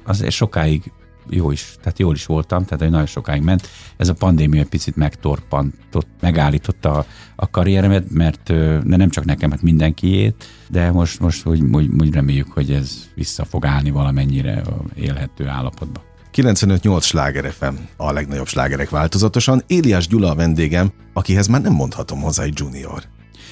az 0.03 0.25
sokáig 0.29 0.91
jó 1.29 1.51
is, 1.51 1.75
tehát 1.81 1.99
jól 1.99 2.15
is 2.15 2.25
voltam, 2.25 2.63
tehát 2.63 2.81
egy 2.81 2.89
nagyon 2.89 3.05
sokáig 3.05 3.41
ment. 3.41 3.67
Ez 3.97 4.09
a 4.09 4.13
pandémia 4.13 4.61
egy 4.61 4.67
picit 4.67 4.95
megtorpantott, 4.95 6.07
megállította 6.21 6.91
a, 6.91 7.05
a 7.35 7.49
karrieremet, 7.49 8.11
mert 8.11 8.43
de 8.87 8.95
nem 8.95 9.09
csak 9.09 9.25
nekem, 9.25 9.51
hát 9.51 9.61
mindenkiét, 9.61 10.45
de 10.69 10.91
most, 10.91 11.19
most 11.19 11.45
úgy, 11.45 11.61
úgy, 11.61 11.89
úgy 11.99 12.13
reméljük, 12.13 12.51
hogy 12.51 12.71
ez 12.71 12.91
vissza 13.15 13.45
fog 13.45 13.65
állni 13.65 13.91
valamennyire 13.91 14.63
élhető 14.95 15.47
állapotba. 15.47 16.01
95-8 16.33 17.01
sláger 17.01 17.51
FM, 17.51 17.73
a 17.97 18.11
legnagyobb 18.11 18.47
slágerek 18.47 18.89
változatosan. 18.89 19.63
Éliás 19.67 20.07
Gyula 20.07 20.31
a 20.31 20.35
vendégem, 20.35 20.91
akihez 21.13 21.47
már 21.47 21.61
nem 21.61 21.73
mondhatom 21.73 22.21
hozzá 22.21 22.43
egy 22.43 22.53
junior. 22.55 23.03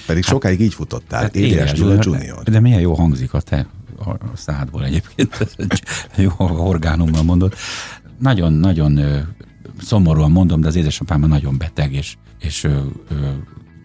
Pedig 0.06 0.24
hát, 0.24 0.34
sokáig 0.34 0.60
így 0.60 0.74
futottál, 0.74 1.22
hát 1.22 1.36
Éliás 1.36 1.74
Gyula 1.74 1.98
junior. 2.02 2.44
De 2.44 2.60
milyen 2.60 2.80
jó 2.80 2.94
hangzik 2.94 3.34
a 3.34 3.42
te 3.42 3.68
a 4.00 4.18
szádból 4.34 4.86
egyébként, 4.86 5.58
jó 6.16 6.32
orgánummal 6.38 7.24
mondott. 7.24 7.56
Nagyon-nagyon 8.20 9.00
szomorúan 9.82 10.32
mondom, 10.32 10.62
de 10.62 10.68
az 10.68 10.76
édesapám 10.76 11.20
nagyon 11.20 11.58
beteg, 11.58 11.94
és, 11.94 12.18
és 12.40 12.68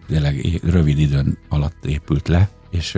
tényleg 0.07 0.59
rövid 0.63 0.99
időn 0.99 1.37
alatt 1.49 1.85
épült 1.85 2.27
le, 2.27 2.49
és 2.69 2.97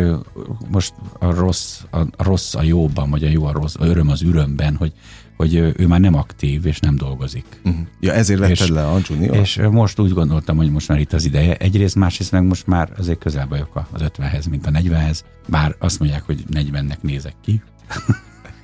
most 0.69 0.93
a 1.19 1.33
rossz 1.33 1.81
a, 1.91 1.99
a 1.99 2.23
rossz 2.23 2.55
a 2.55 2.61
jóban, 2.61 3.09
vagy 3.09 3.23
a 3.23 3.29
jó 3.29 3.45
a 3.45 3.51
rossz, 3.51 3.75
a 3.79 3.85
öröm 3.85 4.09
az 4.09 4.21
ürömben, 4.21 4.75
hogy, 4.75 4.93
hogy 5.43 5.73
ő 5.77 5.87
már 5.87 5.99
nem 5.99 6.15
aktív, 6.15 6.65
és 6.65 6.79
nem 6.79 6.95
dolgozik. 6.95 7.45
Uh-huh. 7.63 7.81
Ja, 7.99 8.13
ezért 8.13 8.39
vetted 8.39 8.57
és, 8.57 8.67
le 8.67 8.87
a 8.87 8.99
junior? 9.07 9.35
És 9.35 9.59
most 9.71 9.99
úgy 9.99 10.13
gondoltam, 10.13 10.57
hogy 10.57 10.71
most 10.71 10.87
már 10.87 10.99
itt 10.99 11.13
az 11.13 11.25
ideje. 11.25 11.55
Egyrészt, 11.57 11.95
másrészt 11.95 12.31
meg 12.31 12.43
most 12.43 12.67
már 12.67 12.89
azért 12.97 13.19
közel 13.19 13.47
vagyok 13.47 13.87
az 13.91 14.01
50-hez, 14.03 14.49
mint 14.49 14.65
a 14.65 14.69
40-hez. 14.69 15.19
Bár 15.47 15.75
azt 15.79 15.99
mondják, 15.99 16.23
hogy 16.25 16.43
40-nek 16.53 17.01
nézek 17.01 17.33
ki. 17.41 17.61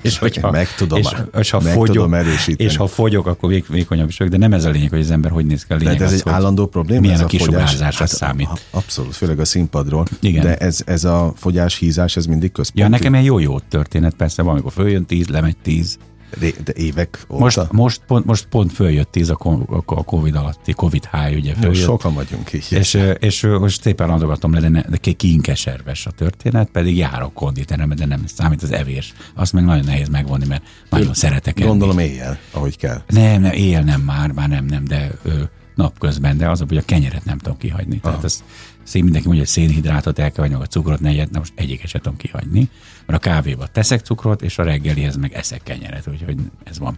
és 0.01 0.17
hogyha, 0.17 0.51
meg 0.51 0.75
tudom, 0.75 0.99
és, 0.99 1.07
és 1.39 1.49
ha 1.49 1.59
meg 1.59 1.73
fogyok, 1.73 1.95
tudom 1.95 2.13
És 2.55 2.75
ha 2.75 2.87
fogyok, 2.87 3.27
akkor 3.27 3.49
vég, 3.49 3.65
vékonyabb 3.69 4.09
is 4.09 4.17
vagyok, 4.17 4.33
de 4.33 4.39
nem 4.39 4.53
ez 4.53 4.65
a 4.65 4.69
lényeg, 4.69 4.89
hogy 4.89 4.99
az 4.99 5.11
ember 5.11 5.31
hogy 5.31 5.45
néz 5.45 5.65
ki 5.65 5.73
a 5.73 5.75
lényeg. 5.75 5.97
De 5.97 6.03
ez 6.03 6.13
az, 6.13 6.23
egy 6.25 6.33
állandó 6.33 6.67
probléma? 6.67 7.01
Milyen 7.01 7.15
ez 7.15 7.21
a, 7.21 7.25
a 7.25 7.27
kisugárzás, 7.27 7.97
hát, 7.97 8.07
számít. 8.07 8.67
Abszolút, 8.71 9.15
főleg 9.15 9.39
a 9.39 9.45
színpadról. 9.45 10.05
Igen. 10.19 10.43
De 10.43 10.55
ez, 10.57 10.81
ez 10.85 11.03
a 11.03 11.33
fogyás, 11.35 11.77
hízás, 11.77 12.15
ez 12.15 12.25
mindig 12.25 12.51
központi. 12.51 12.81
Ja, 12.81 12.87
nekem 12.87 13.13
egy 13.13 13.25
jó-jó 13.25 13.59
történet, 13.59 14.13
persze, 14.13 14.41
valamikor 14.41 14.71
följön 14.71 15.05
tíz, 15.05 15.27
lemegy 15.27 15.57
tíz, 15.57 15.97
de 16.39 16.73
évek 16.73 17.25
óta? 17.29 17.43
Most, 17.43 17.71
most, 17.71 18.01
pont, 18.07 18.25
most 18.25 18.45
pont 18.45 18.73
följött 18.73 19.11
tíz 19.11 19.29
a, 19.29 19.37
a 19.85 20.03
Covid 20.03 20.35
alatti, 20.35 20.73
Covid 20.73 21.09
high, 21.11 21.37
ugye 21.37 21.53
följött. 21.53 21.83
Sokan 21.83 22.13
vagyunk 22.13 22.53
így. 22.53 22.65
És, 22.69 22.97
és 23.19 23.41
most 23.59 23.81
szépen 23.81 24.09
adogatom 24.09 24.53
le, 24.53 24.69
de, 24.69 24.85
de 24.89 24.97
kinkeserves 25.13 26.05
a 26.05 26.11
történet, 26.11 26.69
pedig 26.69 26.97
járok 26.97 27.33
konditerembe, 27.33 27.95
de 27.95 28.05
nem 28.05 28.21
számít 28.25 28.63
az 28.63 28.71
evés. 28.71 29.13
Azt 29.35 29.53
meg 29.53 29.63
nagyon 29.63 29.85
nehéz 29.85 30.09
megvonni, 30.09 30.45
mert 30.45 30.63
nagyon 30.89 31.13
szeretek 31.13 31.59
enni. 31.59 31.69
Gondolom 31.69 31.99
éjjel, 31.99 32.37
ahogy 32.51 32.77
kell. 32.77 33.01
Nem, 33.07 33.41
nem, 33.41 33.51
éjjel 33.51 33.83
nem 33.83 34.01
már, 34.01 34.31
már 34.31 34.49
nem, 34.49 34.65
nem, 34.65 34.85
de 34.85 35.11
ő, 35.23 35.49
napközben, 35.79 36.37
de 36.37 36.49
az, 36.49 36.63
hogy 36.67 36.77
a 36.77 36.85
kenyeret 36.85 37.25
nem 37.25 37.37
tudom 37.37 37.57
kihagyni. 37.57 37.99
Tehát 37.99 38.23
az, 38.23 38.43
szén, 38.83 39.03
mindenki 39.03 39.27
mondja, 39.27 39.45
hogy 39.45 39.53
szénhidrátot 39.53 40.19
el 40.19 40.31
kell 40.31 40.47
vagy, 40.47 40.61
a 40.61 40.65
cukrot 40.65 40.99
ne 40.99 41.09
egyet, 41.09 41.31
na 41.31 41.39
most 41.39 41.53
egyiket 41.55 41.87
sem 41.87 42.01
tudom 42.01 42.17
kihagyni, 42.17 42.69
mert 43.05 43.25
a 43.25 43.29
kávéba 43.29 43.67
teszek 43.67 43.99
cukrot, 43.99 44.41
és 44.41 44.57
a 44.57 44.63
reggelihez 44.63 45.15
meg 45.15 45.33
eszek 45.33 45.63
kenyeret, 45.63 46.07
úgyhogy 46.07 46.37
ez 46.63 46.79
van. 46.79 46.97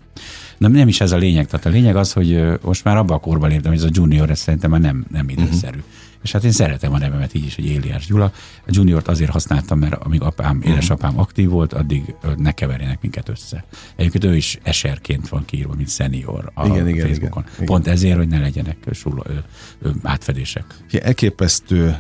De 0.58 0.68
nem 0.68 0.88
is 0.88 1.02
ez 1.02 1.12
a 1.12 1.18
lényeg, 1.18 1.48
tehát 1.48 1.66
a 1.66 1.70
lényeg 1.70 1.96
az, 1.96 2.14
hogy 2.14 2.44
most 2.62 2.84
már 2.84 2.98
abban 2.98 3.18
a 3.18 3.20
korban 3.20 3.50
léptem, 3.50 3.72
hogy 3.72 3.82
ez 3.82 3.88
a 3.88 3.92
junior, 3.94 4.30
ez 4.30 4.40
szerintem 4.40 4.70
már 4.70 4.82
nem, 4.82 5.06
nem 5.10 5.30
időszerű. 5.30 5.78
Uh-huh. 5.78 5.92
És 6.24 6.32
hát 6.32 6.44
én 6.44 6.52
szeretem 6.52 6.94
a 6.94 6.98
nevemet 6.98 7.34
így 7.34 7.46
is, 7.46 7.56
hogy 7.56 7.66
Éliás 7.66 8.06
Gyula. 8.06 8.32
A 8.66 8.70
juniort 8.70 9.08
azért 9.08 9.32
használtam, 9.32 9.80
mert 9.80 9.94
amíg 9.94 10.22
apám, 10.22 10.58
uh-huh. 10.58 10.72
édesapám 10.72 11.20
aktív 11.20 11.50
volt, 11.50 11.74
addig 11.74 12.16
ne 12.38 12.52
keverjenek 12.52 13.02
minket 13.02 13.30
össze. 13.30 13.66
Egyébként 13.96 14.24
ő 14.24 14.36
is 14.36 14.60
eserként 14.64 15.30
van 15.30 15.46
kiírva, 15.46 15.74
mint 15.76 15.90
senior 15.90 16.52
a 16.54 16.66
igen, 16.66 16.88
igen, 16.88 17.08
Facebookon. 17.08 17.46
Igen, 17.54 17.66
Pont 17.66 17.82
igen. 17.82 17.94
ezért, 17.94 18.18
hogy 18.18 18.28
ne 18.28 18.40
legyenek 18.40 18.78
sula, 18.92 19.24
ö, 19.28 19.34
ö, 19.82 19.90
átfedések. 20.04 20.66
Ja, 20.92 21.00
elképesztő 21.00 22.00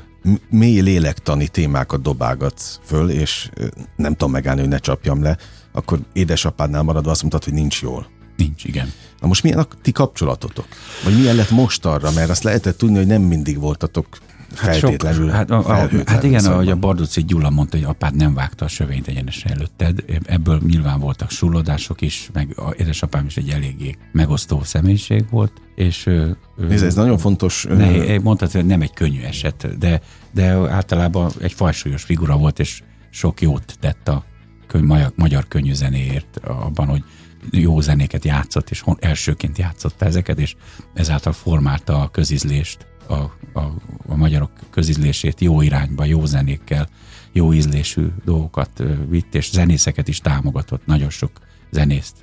mély 0.49 0.79
lélektani 0.79 1.47
témákat 1.47 2.01
dobálgatsz 2.01 2.79
föl, 2.83 3.09
és 3.09 3.49
nem 3.95 4.11
tudom 4.11 4.31
megállni, 4.31 4.59
hogy 4.59 4.69
ne 4.69 4.77
csapjam 4.77 5.21
le, 5.21 5.37
akkor 5.71 5.99
édesapádnál 6.13 6.83
maradva 6.83 7.11
azt 7.11 7.21
mondtad, 7.21 7.43
hogy 7.43 7.53
nincs 7.53 7.81
jól. 7.81 8.07
Nincs, 8.37 8.63
igen. 8.63 8.91
Na 9.19 9.27
most 9.27 9.43
milyen 9.43 9.59
a 9.59 9.67
ti 9.81 9.91
kapcsolatotok? 9.91 10.65
Vagy 11.03 11.15
milyen 11.15 11.35
lett 11.35 11.51
most 11.51 11.85
arra? 11.85 12.11
Mert 12.11 12.29
azt 12.29 12.43
lehetett 12.43 12.77
tudni, 12.77 12.97
hogy 12.97 13.07
nem 13.07 13.21
mindig 13.21 13.59
voltatok 13.59 14.07
feltétlenül 14.53 15.29
hát, 15.29 15.47
sok, 15.47 15.67
hát, 15.67 15.91
a, 15.91 15.97
a, 15.97 16.03
hát 16.05 16.23
igen, 16.23 16.45
ahogy 16.45 16.69
a 16.69 16.75
Barduci 16.75 17.23
Gyula 17.23 17.49
mondta, 17.49 17.77
hogy 17.77 17.85
apád 17.85 18.15
nem 18.15 18.33
vágta 18.33 18.65
a 18.65 18.67
sövényt 18.67 19.07
egyenesen 19.07 19.51
előtted, 19.51 20.03
ebből 20.25 20.61
nyilván 20.67 20.99
voltak 20.99 21.29
sullódások 21.29 22.01
is, 22.01 22.29
meg 22.33 22.53
a 22.55 22.73
édesapám 22.77 23.25
is 23.25 23.37
egy 23.37 23.49
eléggé 23.49 23.95
megosztó 24.11 24.63
személyiség 24.63 25.25
volt, 25.29 25.51
és... 25.75 26.09
Nézd, 26.55 26.85
ez 26.85 26.95
nagyon 26.95 27.17
fontos... 27.17 27.65
Ne, 27.69 28.19
mondtad, 28.19 28.51
hogy 28.51 28.65
nem 28.65 28.81
egy 28.81 28.93
könnyű 28.93 29.21
eset, 29.21 29.77
de, 29.77 30.01
de 30.31 30.43
általában 30.69 31.31
egy 31.41 31.53
fajsúlyos 31.53 32.03
figura 32.03 32.37
volt, 32.37 32.59
és 32.59 32.83
sok 33.09 33.41
jót 33.41 33.75
tett 33.79 34.07
a 34.07 34.23
könyv, 34.67 34.87
magyar 35.15 35.47
könnyű 35.47 35.73
zenéért 35.73 36.39
abban, 36.43 36.87
hogy 36.87 37.03
jó 37.51 37.81
zenéket 37.81 38.25
játszott, 38.25 38.69
és 38.69 38.83
elsőként 38.99 39.57
játszotta 39.57 40.05
ezeket, 40.05 40.39
és 40.39 40.55
ezáltal 40.93 41.33
formálta 41.33 42.01
a 42.01 42.09
közizlést, 42.09 42.85
a, 43.07 43.13
a, 43.59 43.73
a 44.07 44.15
magyarok 44.15 44.51
közizlését 44.69 45.41
jó 45.41 45.61
irányba, 45.61 46.05
jó 46.05 46.25
zenékkel, 46.25 46.89
jó 47.31 47.53
ízlésű 47.53 48.07
dolgokat 48.25 48.83
vitt, 49.09 49.35
és 49.35 49.49
zenészeket 49.51 50.07
is 50.07 50.19
támogatott, 50.19 50.85
nagyon 50.85 51.09
sok 51.09 51.31
zenészt 51.71 52.15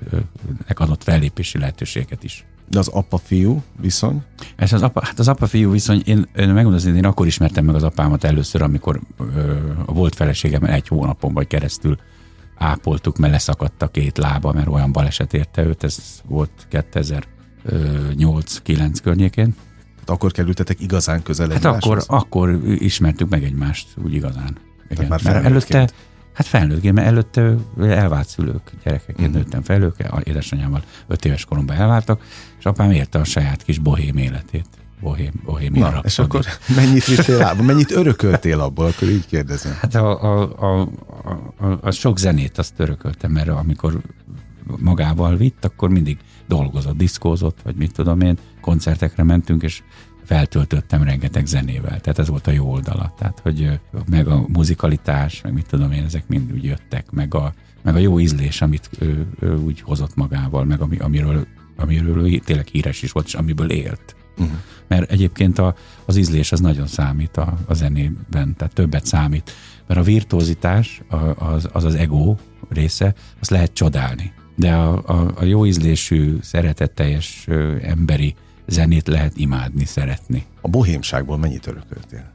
adott 0.67 1.03
fellépési 1.03 1.57
lehetőséget 1.57 2.23
is. 2.23 2.45
De 2.69 2.79
az 2.79 2.87
apa-fiú 2.87 3.63
viszony? 3.81 4.23
Ez 4.55 4.73
az 4.73 4.81
apa, 4.81 5.05
hát 5.05 5.19
az 5.19 5.27
apa-fiú 5.27 5.71
viszony, 5.71 6.01
én, 6.05 6.27
én 6.35 6.49
megmondom, 6.49 6.95
én 6.95 7.05
akkor 7.05 7.27
ismertem 7.27 7.65
meg 7.65 7.75
az 7.75 7.83
apámat 7.83 8.23
először, 8.23 8.61
amikor 8.61 8.99
ö, 9.35 9.57
a 9.85 9.93
volt 9.93 10.15
feleségem 10.15 10.63
egy 10.63 10.87
hónapon 10.87 11.33
vagy 11.33 11.47
keresztül 11.47 11.97
ápoltuk, 12.59 13.17
mert 13.17 13.33
leszakadt 13.33 13.81
a 13.81 13.87
két 13.87 14.17
lába, 14.17 14.51
mert 14.51 14.67
olyan 14.67 14.91
baleset 14.91 15.33
érte 15.33 15.63
őt, 15.63 15.83
ez 15.83 16.21
volt 16.25 16.51
2008-9 16.71 18.97
környékén. 19.03 19.55
Hát 19.99 20.09
akkor 20.09 20.31
kerültetek 20.31 20.81
igazán 20.81 21.23
közel 21.23 21.49
Hát 21.49 21.65
akkor, 21.65 22.03
akkor 22.07 22.59
ismertük 22.63 23.29
meg 23.29 23.43
egymást 23.43 23.87
úgy 24.03 24.13
igazán. 24.13 24.57
Igen. 24.89 25.07
már 25.07 25.23
mert 25.23 25.45
előtte, 25.45 25.89
Hát 26.33 26.47
felnőtt, 26.47 26.91
mert 26.91 27.07
előtte 27.07 27.55
elvált 27.79 28.27
szülők, 28.27 28.71
gyerekekként 28.83 29.27
uh-huh. 29.27 29.43
nőttem 29.43 29.61
fel, 29.61 29.81
ők 29.81 29.95
édesanyámmal 30.23 30.83
öt 31.07 31.25
éves 31.25 31.45
koromban 31.45 31.75
elváltak, 31.75 32.23
és 32.59 32.65
apám 32.65 32.91
érte 32.91 33.19
a 33.19 33.23
saját 33.23 33.63
kis 33.63 33.77
bohém 33.77 34.17
életét. 34.17 34.67
Bohém, 35.01 35.31
bohém 35.45 35.73
Na, 35.73 36.01
és 36.03 36.19
akkor 36.19 36.45
mennyit 36.75 37.05
vittél 37.05 37.41
abból, 37.41 37.65
mennyit 37.65 37.91
örököltél 37.91 38.59
abból, 38.59 38.85
akkor 38.85 39.07
így 39.07 39.25
kérdezem. 39.25 39.77
Hát 39.81 39.95
a, 39.95 40.23
a, 40.23 40.55
a, 40.59 40.89
a, 41.57 41.77
a 41.81 41.91
sok 41.91 42.17
zenét 42.17 42.57
azt 42.57 42.73
örököltem, 42.77 43.31
mert 43.31 43.47
amikor 43.47 44.01
magával 44.77 45.35
vitt, 45.35 45.65
akkor 45.65 45.89
mindig 45.89 46.17
dolgozott, 46.47 46.97
diszkózott, 46.97 47.57
vagy 47.63 47.75
mit 47.75 47.93
tudom 47.93 48.21
én, 48.21 48.37
koncertekre 48.61 49.23
mentünk, 49.23 49.63
és 49.63 49.81
feltöltöttem 50.23 51.03
rengeteg 51.03 51.45
zenével. 51.45 51.99
Tehát 51.99 52.19
ez 52.19 52.27
volt 52.27 52.47
a 52.47 52.51
jó 52.51 52.71
oldala. 52.71 53.13
Tehát, 53.17 53.39
hogy 53.39 53.79
meg 54.09 54.27
a 54.27 54.45
muzikalitás, 54.47 55.41
meg 55.41 55.53
mit 55.53 55.67
tudom 55.67 55.91
én, 55.91 56.03
ezek 56.03 56.27
mind 56.27 56.51
úgy 56.51 56.63
jöttek, 56.63 57.11
meg 57.11 57.35
a, 57.35 57.53
meg 57.81 57.95
a 57.95 57.99
jó 57.99 58.19
ízlés, 58.19 58.61
amit 58.61 58.89
ő, 58.99 59.27
ő 59.39 59.57
úgy 59.57 59.81
hozott 59.81 60.15
magával, 60.15 60.63
meg 60.63 60.81
ami, 60.81 60.97
amiről, 60.97 61.47
amiről 61.75 62.27
ő 62.27 62.37
tényleg 62.37 62.67
híres 62.67 63.01
is 63.01 63.11
volt, 63.11 63.25
és 63.25 63.33
amiből 63.33 63.71
élt. 63.71 64.15
Uh-huh. 64.39 64.57
Mert 64.87 65.11
egyébként 65.11 65.59
a, 65.59 65.75
az 66.05 66.15
ízlés 66.15 66.51
az 66.51 66.59
nagyon 66.59 66.87
számít 66.87 67.37
a, 67.37 67.57
a 67.65 67.73
zenében, 67.73 68.55
tehát 68.57 68.73
többet 68.73 69.05
számít. 69.05 69.51
Mert 69.87 69.99
a 69.99 70.03
virtuózitás, 70.03 71.01
az, 71.35 71.69
az 71.71 71.83
az 71.83 71.95
ego 71.95 72.35
része, 72.69 73.13
azt 73.39 73.49
lehet 73.49 73.73
csodálni. 73.73 74.31
De 74.55 74.73
a, 74.73 75.03
a, 75.05 75.31
a 75.35 75.43
jó 75.43 75.65
ízlésű, 75.65 76.37
szeretetteljes 76.41 77.47
emberi 77.81 78.35
zenét 78.67 79.07
lehet 79.07 79.37
imádni, 79.37 79.85
szeretni. 79.85 80.45
A 80.61 80.67
bohémságból 80.67 81.37
mennyit 81.37 81.67
örököltél? 81.67 82.31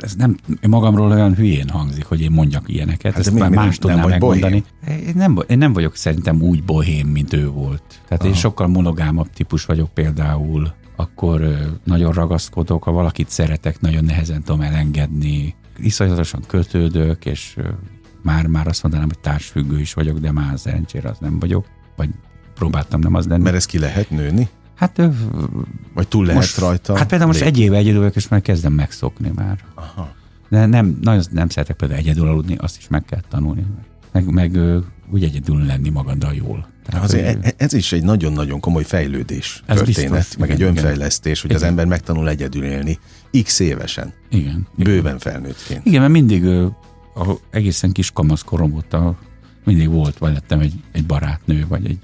Ez 0.00 0.14
nem 0.14 0.36
magamról 0.68 1.10
olyan 1.10 1.34
hülyén 1.34 1.68
hangzik, 1.68 2.04
hogy 2.04 2.20
én 2.20 2.30
mondjak 2.30 2.68
ilyeneket, 2.68 3.12
hát 3.14 3.26
ezt 3.26 3.38
már 3.38 3.50
más 3.50 3.78
tudnám 3.78 4.08
megmondani. 4.08 4.64
Én 4.88 5.12
nem, 5.14 5.38
én 5.48 5.58
nem 5.58 5.72
vagyok 5.72 5.96
szerintem 5.96 6.42
úgy 6.42 6.62
bohém, 6.62 7.06
mint 7.06 7.32
ő 7.32 7.48
volt. 7.48 7.82
Tehát 7.88 8.22
Aha. 8.22 8.28
én 8.28 8.34
sokkal 8.34 8.66
monogámabb 8.66 9.30
típus 9.30 9.64
vagyok 9.64 9.94
például, 9.94 10.72
akkor 10.96 11.56
nagyon 11.84 12.12
ragaszkodok, 12.12 12.82
ha 12.82 12.90
valakit 12.90 13.28
szeretek, 13.28 13.80
nagyon 13.80 14.04
nehezen 14.04 14.42
tudom 14.42 14.60
elengedni, 14.60 15.54
iszonyatosan 15.78 16.42
kötődök, 16.46 17.24
és 17.24 17.56
már, 18.22 18.46
már 18.46 18.66
azt 18.66 18.82
mondanám, 18.82 19.06
hogy 19.06 19.18
társfüggő 19.18 19.80
is 19.80 19.94
vagyok, 19.94 20.18
de 20.18 20.32
már 20.32 20.58
szerencsére 20.58 21.08
az 21.08 21.18
nem 21.18 21.38
vagyok, 21.38 21.66
vagy 21.96 22.08
próbáltam 22.54 23.00
nem 23.00 23.14
az 23.14 23.26
lenni. 23.26 23.42
Mert 23.42 23.56
ez 23.56 23.66
ki 23.66 23.78
lehet 23.78 24.10
nőni? 24.10 24.48
Hát... 24.74 25.02
Vagy 25.94 26.08
túl 26.08 26.24
lehet 26.24 26.40
most, 26.40 26.58
rajta? 26.58 26.96
Hát 26.96 27.08
például 27.08 27.30
most 27.30 27.42
egy 27.42 27.58
éve 27.58 27.76
egyedül 27.76 27.98
vagyok, 27.98 28.16
és 28.16 28.28
már 28.28 28.40
kezdem 28.40 28.72
megszokni 28.72 29.32
már. 29.34 29.58
Aha. 29.74 30.14
De 30.48 30.66
nem, 30.66 30.98
nagyon 31.02 31.24
nem 31.30 31.48
szeretek 31.48 31.76
például 31.76 32.00
egyedül 32.00 32.28
aludni, 32.28 32.56
azt 32.56 32.76
is 32.76 32.88
meg 32.88 33.04
kell 33.04 33.20
tanulni. 33.28 33.66
Meg, 34.12 34.30
meg 34.30 34.58
úgy 35.10 35.24
egyedül 35.24 35.64
lenni 35.64 35.88
magaddal 35.88 36.34
jól. 36.34 36.68
Tehát, 36.86 37.04
Azért 37.04 37.44
hogy, 37.44 37.54
ez 37.56 37.72
is 37.72 37.92
egy 37.92 38.02
nagyon-nagyon 38.02 38.60
komoly 38.60 38.84
fejlődés 38.84 39.62
ez 39.66 39.76
történet, 39.76 40.12
biztos, 40.12 40.36
meg 40.36 40.48
igen, 40.48 40.60
egy 40.60 40.76
önfejlesztés, 40.76 41.38
igen. 41.38 41.40
hogy 41.40 41.50
igen. 41.50 41.62
az 41.62 41.68
ember 41.68 41.86
megtanul 41.86 42.28
egyedül 42.28 42.64
élni 42.64 42.98
x 43.42 43.58
évesen. 43.58 44.12
Igen. 44.30 44.66
Bőven 44.76 45.00
igen. 45.00 45.18
felnőttként. 45.18 45.86
Igen, 45.86 46.00
mert 46.00 46.12
mindig 46.12 46.46
a, 47.14 47.38
egészen 47.50 47.92
kis 47.92 48.10
kamaszkorom 48.10 48.74
óta 48.74 49.18
mindig 49.64 49.90
volt 49.90 50.16
lettem 50.18 50.60
egy, 50.60 50.74
egy 50.92 51.06
barátnő, 51.06 51.64
vagy 51.68 51.86
egy 51.86 51.98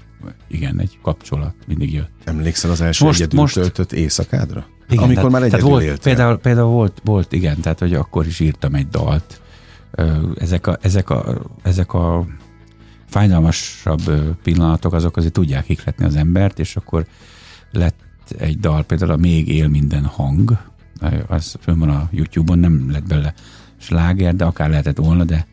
igen, 0.47 0.79
egy 0.79 0.99
kapcsolat 1.01 1.53
mindig 1.67 1.93
jött. 1.93 2.09
Emlékszel 2.23 2.71
az 2.71 2.81
első 2.81 3.05
most, 3.05 3.19
egyedül 3.19 3.39
most, 3.39 3.53
töltött 3.53 3.91
éjszakádra? 3.91 4.65
Igen, 4.89 5.03
Amikor 5.03 5.15
tehát, 5.15 5.31
már 5.31 5.41
egyedül 5.41 5.67
tehát 5.67 5.85
volt, 5.85 5.99
Például, 5.99 6.37
például 6.37 6.69
volt, 6.69 7.01
volt, 7.03 7.31
igen, 7.31 7.59
tehát 7.61 7.79
hogy 7.79 7.93
akkor 7.93 8.25
is 8.27 8.39
írtam 8.39 8.75
egy 8.75 8.87
dalt. 8.87 9.41
Ezek 10.35 10.67
a, 10.67 10.77
ezek 10.81 11.09
a, 11.09 11.41
ezek 11.63 11.93
a 11.93 12.25
fájdalmasabb 13.13 14.35
pillanatok, 14.43 14.93
azok 14.93 15.17
azért 15.17 15.33
tudják 15.33 15.69
ikletni 15.69 16.05
az 16.05 16.15
embert, 16.15 16.59
és 16.59 16.75
akkor 16.75 17.05
lett 17.71 17.99
egy 18.37 18.59
dal, 18.59 18.83
például 18.83 19.11
a 19.11 19.17
Még 19.17 19.47
él 19.47 19.67
minden 19.67 20.05
hang, 20.05 20.57
az 21.27 21.55
fönn 21.59 21.79
van 21.79 21.89
a 21.89 22.09
YouTube-on, 22.11 22.59
nem 22.59 22.91
lett 22.91 23.07
bele 23.07 23.33
sláger, 23.77 24.35
de 24.35 24.45
akár 24.45 24.69
lehetett 24.69 24.97
volna, 24.97 25.23
de 25.23 25.47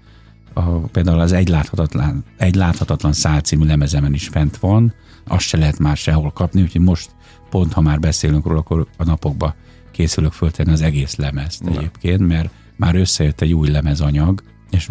a, 0.52 0.62
például 0.62 1.20
az 1.20 1.32
Egy 1.32 1.48
láthatatlan, 1.48 2.24
egy 2.36 2.54
láthatatlan 2.54 3.12
szál 3.12 3.40
című 3.40 3.66
lemezemen 3.66 4.14
is 4.14 4.28
fent 4.28 4.56
van, 4.56 4.94
azt 5.26 5.46
se 5.46 5.56
lehet 5.56 5.78
már 5.78 5.96
sehol 5.96 6.30
kapni, 6.30 6.62
úgyhogy 6.62 6.80
most 6.80 7.10
pont, 7.50 7.72
ha 7.72 7.80
már 7.80 8.00
beszélünk 8.00 8.46
róla, 8.46 8.58
akkor 8.58 8.86
a 8.96 9.04
napokba 9.04 9.54
készülök 9.90 10.32
föltenni 10.32 10.72
az 10.72 10.82
egész 10.82 11.16
lemezt 11.16 11.62
ja. 11.64 11.70
egyébként, 11.70 12.28
mert 12.28 12.50
már 12.76 12.94
összejött 12.94 13.40
egy 13.40 13.52
új 13.52 13.68
lemezanyag, 13.68 14.42
és 14.70 14.88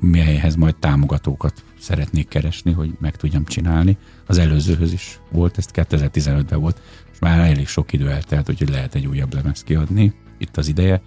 melyhez 0.00 0.56
majd 0.56 0.76
támogatókat 0.76 1.64
szeretnék 1.78 2.28
keresni, 2.28 2.72
hogy 2.72 2.90
meg 3.00 3.16
tudjam 3.16 3.44
csinálni. 3.44 3.96
Az 4.26 4.38
előzőhöz 4.38 4.92
is 4.92 5.20
volt, 5.32 5.58
ezt 5.58 5.70
2015-ben 5.74 6.60
volt, 6.60 6.80
és 7.12 7.18
már 7.18 7.38
elég 7.38 7.68
sok 7.68 7.92
idő 7.92 8.10
eltelt, 8.10 8.48
úgyhogy 8.48 8.68
lehet 8.68 8.94
egy 8.94 9.06
újabb 9.06 9.34
lemez 9.34 9.62
kiadni, 9.62 10.14
itt 10.38 10.56
az 10.56 10.68
ideje. 10.68 11.02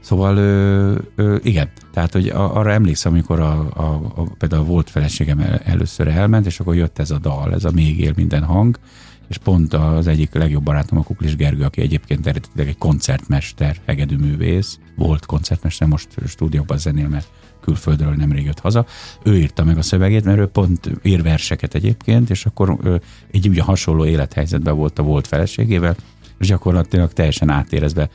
Szóval 0.00 0.36
ö, 0.36 0.98
ö, 1.14 1.36
igen, 1.42 1.70
tehát 1.92 2.12
hogy 2.12 2.28
arra 2.28 2.72
emlékszem, 2.72 3.12
amikor 3.12 3.40
a, 3.40 3.58
a, 3.74 4.12
a, 4.14 4.22
például 4.38 4.64
volt 4.64 4.90
feleségem 4.90 5.60
először 5.64 6.08
elment, 6.08 6.46
és 6.46 6.60
akkor 6.60 6.74
jött 6.74 6.98
ez 6.98 7.10
a 7.10 7.18
dal, 7.18 7.52
ez 7.52 7.64
a 7.64 7.70
Még 7.70 8.00
él 8.00 8.12
minden 8.16 8.42
hang, 8.42 8.78
és 9.28 9.38
pont 9.38 9.74
az 9.74 10.06
egyik 10.06 10.34
legjobb 10.34 10.62
barátom 10.62 10.98
a 10.98 11.02
Kuklis 11.02 11.36
Gergő, 11.36 11.64
aki 11.64 11.80
egyébként 11.80 12.26
eredetileg 12.26 12.68
egy 12.68 12.78
koncertmester, 12.78 13.76
hegedűművész, 13.86 14.78
volt 14.96 15.26
koncertmester, 15.26 15.88
most 15.88 16.08
stúdióban 16.26 16.78
zenél, 16.78 17.08
mert 17.08 17.28
külföldről 17.60 18.14
nemrég 18.14 18.44
jött 18.44 18.58
haza. 18.58 18.86
Ő 19.22 19.36
írta 19.36 19.64
meg 19.64 19.78
a 19.78 19.82
szövegét, 19.82 20.24
mert 20.24 20.38
ő 20.38 20.46
pont 20.46 20.90
ír 21.02 21.22
verseket 21.22 21.74
egyébként, 21.74 22.30
és 22.30 22.46
akkor 22.46 22.78
ő, 22.84 23.00
így 23.30 23.48
ugye 23.48 23.62
hasonló 23.62 24.04
élethelyzetben 24.04 24.76
volt 24.76 24.98
a 24.98 25.02
volt 25.02 25.26
feleségével, 25.26 25.96
és 26.38 26.46
gyakorlatilag 26.46 27.12
teljesen 27.12 27.50
átérezve 27.50 28.10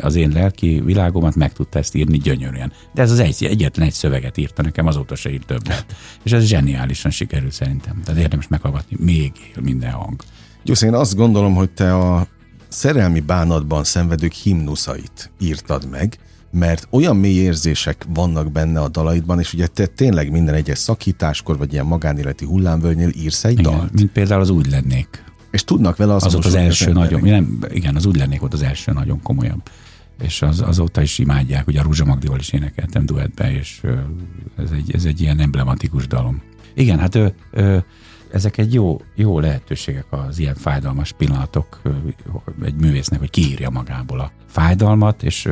az 0.00 0.14
én 0.14 0.30
lelki 0.30 0.82
világomat 0.84 1.34
meg 1.34 1.52
tudta 1.52 1.78
ezt 1.78 1.94
írni 1.94 2.18
gyönyörűen. 2.18 2.72
De 2.94 3.02
ez 3.02 3.10
az 3.10 3.18
egy, 3.18 3.44
egyetlen 3.44 3.86
egy 3.86 3.92
szöveget 3.92 4.36
írta 4.36 4.62
nekem, 4.62 4.86
azóta 4.86 5.14
se 5.14 5.30
írt 5.30 5.46
többet. 5.46 5.86
És 6.22 6.32
ez 6.32 6.44
zseniálisan 6.44 7.10
sikerült 7.10 7.52
szerintem. 7.52 8.00
Tehát 8.04 8.20
érdemes 8.20 8.48
meghallgatni, 8.48 8.96
még 9.00 9.32
él 9.56 9.62
minden 9.62 9.90
hang. 9.90 10.22
Gyusz, 10.64 10.82
én 10.82 10.94
azt 10.94 11.16
gondolom, 11.16 11.54
hogy 11.54 11.70
te 11.70 11.94
a 11.94 12.26
szerelmi 12.68 13.20
bánatban 13.20 13.84
szenvedők 13.84 14.32
himnuszait 14.32 15.30
írtad 15.40 15.88
meg, 15.90 16.18
mert 16.50 16.86
olyan 16.90 17.16
mély 17.16 17.36
érzések 17.36 18.06
vannak 18.08 18.52
benne 18.52 18.80
a 18.80 18.88
dalaidban, 18.88 19.38
és 19.38 19.52
ugye 19.52 19.66
te 19.66 19.86
tényleg 19.86 20.30
minden 20.30 20.54
egyes 20.54 20.78
szakításkor, 20.78 21.58
vagy 21.58 21.72
ilyen 21.72 21.86
magánéleti 21.86 22.44
hullámvölgynél 22.44 23.08
írsz 23.08 23.44
egy 23.44 23.58
igen, 23.58 23.72
dalt. 23.72 23.92
Mint 23.92 24.12
például 24.12 24.40
az 24.40 24.50
Úgy 24.50 24.70
lennék. 24.70 25.24
És 25.54 25.64
tudnak 25.64 25.96
vele 25.96 26.14
az 26.14 26.34
az 26.34 26.54
első 26.54 26.92
nagyon, 26.92 27.20
nem, 27.20 27.58
igen, 27.68 27.96
az 27.96 28.06
Úgy 28.06 28.16
lennék 28.16 28.40
volt 28.40 28.52
az 28.52 28.62
első 28.62 28.92
nagyon 28.92 29.22
komolyabb. 29.22 29.70
És 30.22 30.42
az, 30.42 30.60
azóta 30.60 31.02
is 31.02 31.18
imádják, 31.18 31.66
ugye 31.66 31.80
a 31.80 31.82
Rúzsa 31.82 32.04
Magdival 32.04 32.38
is 32.38 32.52
énekeltem 32.52 33.06
duettbe, 33.06 33.52
és 33.52 33.80
ez 34.56 34.70
egy, 34.70 34.94
ez 34.94 35.04
egy 35.04 35.20
ilyen 35.20 35.40
emblematikus 35.40 36.06
dalom. 36.06 36.42
Igen, 36.74 36.98
hát 36.98 37.14
ő, 37.14 37.34
ő, 37.52 37.84
ezek 38.32 38.58
egy 38.58 38.74
jó, 38.74 39.00
jó 39.14 39.40
lehetőségek 39.40 40.06
az 40.10 40.38
ilyen 40.38 40.54
fájdalmas 40.54 41.12
pillanatok 41.12 41.80
egy 42.64 42.74
művésznek, 42.74 43.18
hogy 43.18 43.30
kiírja 43.30 43.70
magából 43.70 44.20
a 44.20 44.32
fájdalmat, 44.46 45.22
és 45.22 45.48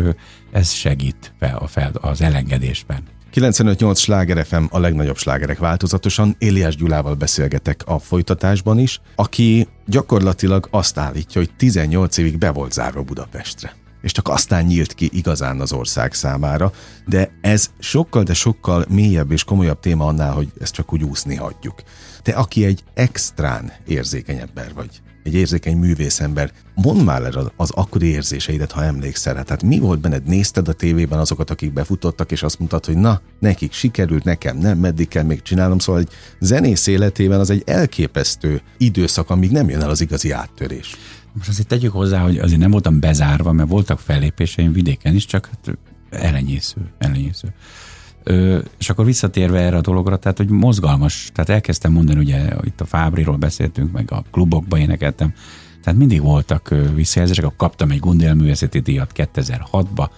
ez 0.50 0.70
segít 0.72 1.32
a 1.38 1.66
fel, 1.66 1.90
az 2.00 2.20
elengedésben. 2.20 3.02
95-8 3.34 3.96
sláger 3.96 4.46
FM 4.46 4.64
a 4.70 4.78
legnagyobb 4.78 5.16
slágerek 5.16 5.58
változatosan. 5.58 6.34
Éliás 6.38 6.76
Gyulával 6.76 7.14
beszélgetek 7.14 7.82
a 7.86 7.98
folytatásban 7.98 8.78
is, 8.78 9.00
aki 9.14 9.68
gyakorlatilag 9.86 10.68
azt 10.70 10.98
állítja, 10.98 11.40
hogy 11.40 11.50
18 11.56 12.16
évig 12.16 12.38
be 12.38 12.50
volt 12.50 12.72
zárva 12.72 13.02
Budapestre 13.02 13.74
és 14.02 14.12
csak 14.12 14.28
aztán 14.28 14.64
nyílt 14.64 14.94
ki 14.94 15.10
igazán 15.12 15.60
az 15.60 15.72
ország 15.72 16.14
számára, 16.14 16.72
de 17.06 17.30
ez 17.40 17.70
sokkal, 17.78 18.22
de 18.22 18.34
sokkal 18.34 18.84
mélyebb 18.88 19.30
és 19.30 19.44
komolyabb 19.44 19.80
téma 19.80 20.06
annál, 20.06 20.32
hogy 20.32 20.52
ezt 20.60 20.72
csak 20.72 20.92
úgy 20.92 21.02
úszni 21.02 21.34
hagyjuk. 21.34 21.74
Te, 22.22 22.32
aki 22.32 22.64
egy 22.64 22.84
extrán 22.94 23.72
érzékeny 23.86 24.38
ember 24.38 24.74
vagy, 24.74 25.02
egy 25.22 25.34
érzékeny 25.34 25.76
művészember, 25.76 26.52
mondd 26.74 27.04
már 27.04 27.22
el 27.22 27.52
az 27.56 27.70
akkori 27.70 28.06
érzéseidet, 28.06 28.72
ha 28.72 28.84
emlékszel. 28.84 29.32
Tehát 29.44 29.62
mi 29.62 29.78
volt 29.78 30.00
benned? 30.00 30.24
Nézted 30.24 30.68
a 30.68 30.72
tévében 30.72 31.18
azokat, 31.18 31.50
akik 31.50 31.72
befutottak, 31.72 32.32
és 32.32 32.42
azt 32.42 32.58
mondtad, 32.58 32.84
hogy 32.84 32.96
na, 32.96 33.20
nekik 33.38 33.72
sikerült, 33.72 34.24
nekem 34.24 34.58
nem, 34.58 34.78
meddig 34.78 35.08
kell 35.08 35.22
még 35.22 35.42
csinálnom. 35.42 35.78
Szóval 35.78 36.00
egy 36.00 36.10
zenész 36.40 36.86
életében 36.86 37.40
az 37.40 37.50
egy 37.50 37.62
elképesztő 37.66 38.62
időszak, 38.78 39.30
amíg 39.30 39.50
nem 39.50 39.68
jön 39.68 39.80
el 39.80 39.90
az 39.90 40.00
igazi 40.00 40.30
áttörés. 40.30 40.96
Most 41.32 41.48
azért 41.48 41.68
tegyük 41.68 41.92
hozzá, 41.92 42.20
hogy 42.20 42.38
azért 42.38 42.60
nem 42.60 42.70
voltam 42.70 43.00
bezárva, 43.00 43.52
mert 43.52 43.68
voltak 43.68 44.00
fellépéseim 44.00 44.72
vidéken 44.72 45.14
is, 45.14 45.24
csak 45.26 45.46
hát 45.46 45.78
elenyésző, 46.10 46.80
elenyésző. 46.98 47.54
Ö, 48.24 48.58
és 48.78 48.90
akkor 48.90 49.04
visszatérve 49.04 49.58
erre 49.58 49.76
a 49.76 49.80
dologra, 49.80 50.16
tehát 50.16 50.38
hogy 50.38 50.48
mozgalmas, 50.48 51.30
tehát 51.34 51.50
elkezdtem 51.50 51.92
mondani, 51.92 52.18
ugye 52.18 52.54
itt 52.64 52.80
a 52.80 52.84
Fábriról 52.84 53.36
beszéltünk, 53.36 53.92
meg 53.92 54.12
a 54.12 54.24
klubokba 54.30 54.78
énekeltem, 54.78 55.34
tehát 55.82 55.98
mindig 55.98 56.22
voltak 56.22 56.74
visszajelzések, 56.94 57.44
akkor 57.44 57.56
kaptam 57.56 57.90
egy 57.90 58.00
Gundel 58.00 58.34
művészeti 58.34 58.78
díjat 58.78 59.12
2006-ba, 59.14 60.08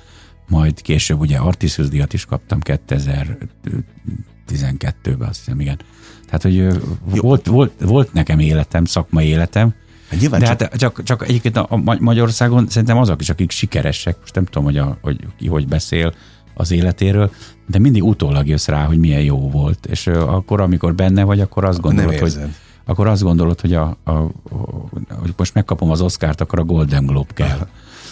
majd 0.48 0.82
később 0.82 1.20
ugye 1.20 1.36
Artisius 1.36 1.88
díjat 1.88 2.12
is 2.12 2.24
kaptam 2.24 2.58
2012-ben, 2.62 5.28
azt 5.28 5.38
hiszem, 5.38 5.60
igen. 5.60 5.78
Tehát, 6.26 6.42
hogy 6.42 6.82
volt, 7.20 7.46
volt, 7.46 7.72
volt 7.80 8.12
nekem 8.12 8.38
életem, 8.38 8.84
szakmai 8.84 9.26
életem, 9.26 9.74
Hát 10.08 10.20
nyilván 10.20 10.40
De 10.40 10.46
csak... 10.46 10.60
hát 10.60 10.76
csak, 10.76 11.02
csak 11.02 11.28
egyébként 11.28 11.56
a, 11.56 11.66
a 11.70 11.76
Magyarországon 12.00 12.68
szerintem 12.68 12.98
azok 12.98 13.20
is, 13.20 13.30
akik 13.30 13.50
sikeresek, 13.50 14.16
most 14.20 14.34
nem 14.34 14.44
tudom, 14.44 14.64
hogy, 14.64 14.76
a, 14.76 14.98
hogy 15.00 15.26
ki 15.36 15.48
hogy 15.48 15.68
beszél 15.68 16.14
az 16.54 16.70
életéről, 16.70 17.30
de 17.66 17.78
mindig 17.78 18.04
utólag 18.04 18.46
jössz 18.46 18.68
rá, 18.68 18.84
hogy 18.84 18.98
milyen 18.98 19.22
jó 19.22 19.50
volt. 19.50 19.86
És 19.86 20.06
akkor, 20.06 20.60
amikor 20.60 20.94
benne 20.94 21.24
vagy, 21.24 21.40
akkor 21.40 21.64
azt 21.64 21.80
gondolod, 21.80 22.10
nem 22.10 22.20
hogy 22.20 22.38
akkor 22.84 23.06
azt 23.06 23.22
gondolod, 23.22 23.60
hogy, 23.60 23.74
a, 23.74 23.96
a, 24.04 24.10
a, 24.10 24.30
hogy 25.08 25.34
most 25.36 25.54
megkapom 25.54 25.90
az 25.90 26.00
Oscárt, 26.00 26.40
akkor 26.40 26.58
a 26.58 26.64
Golden 26.64 27.06
Globe 27.06 27.32
kell. 27.34 27.68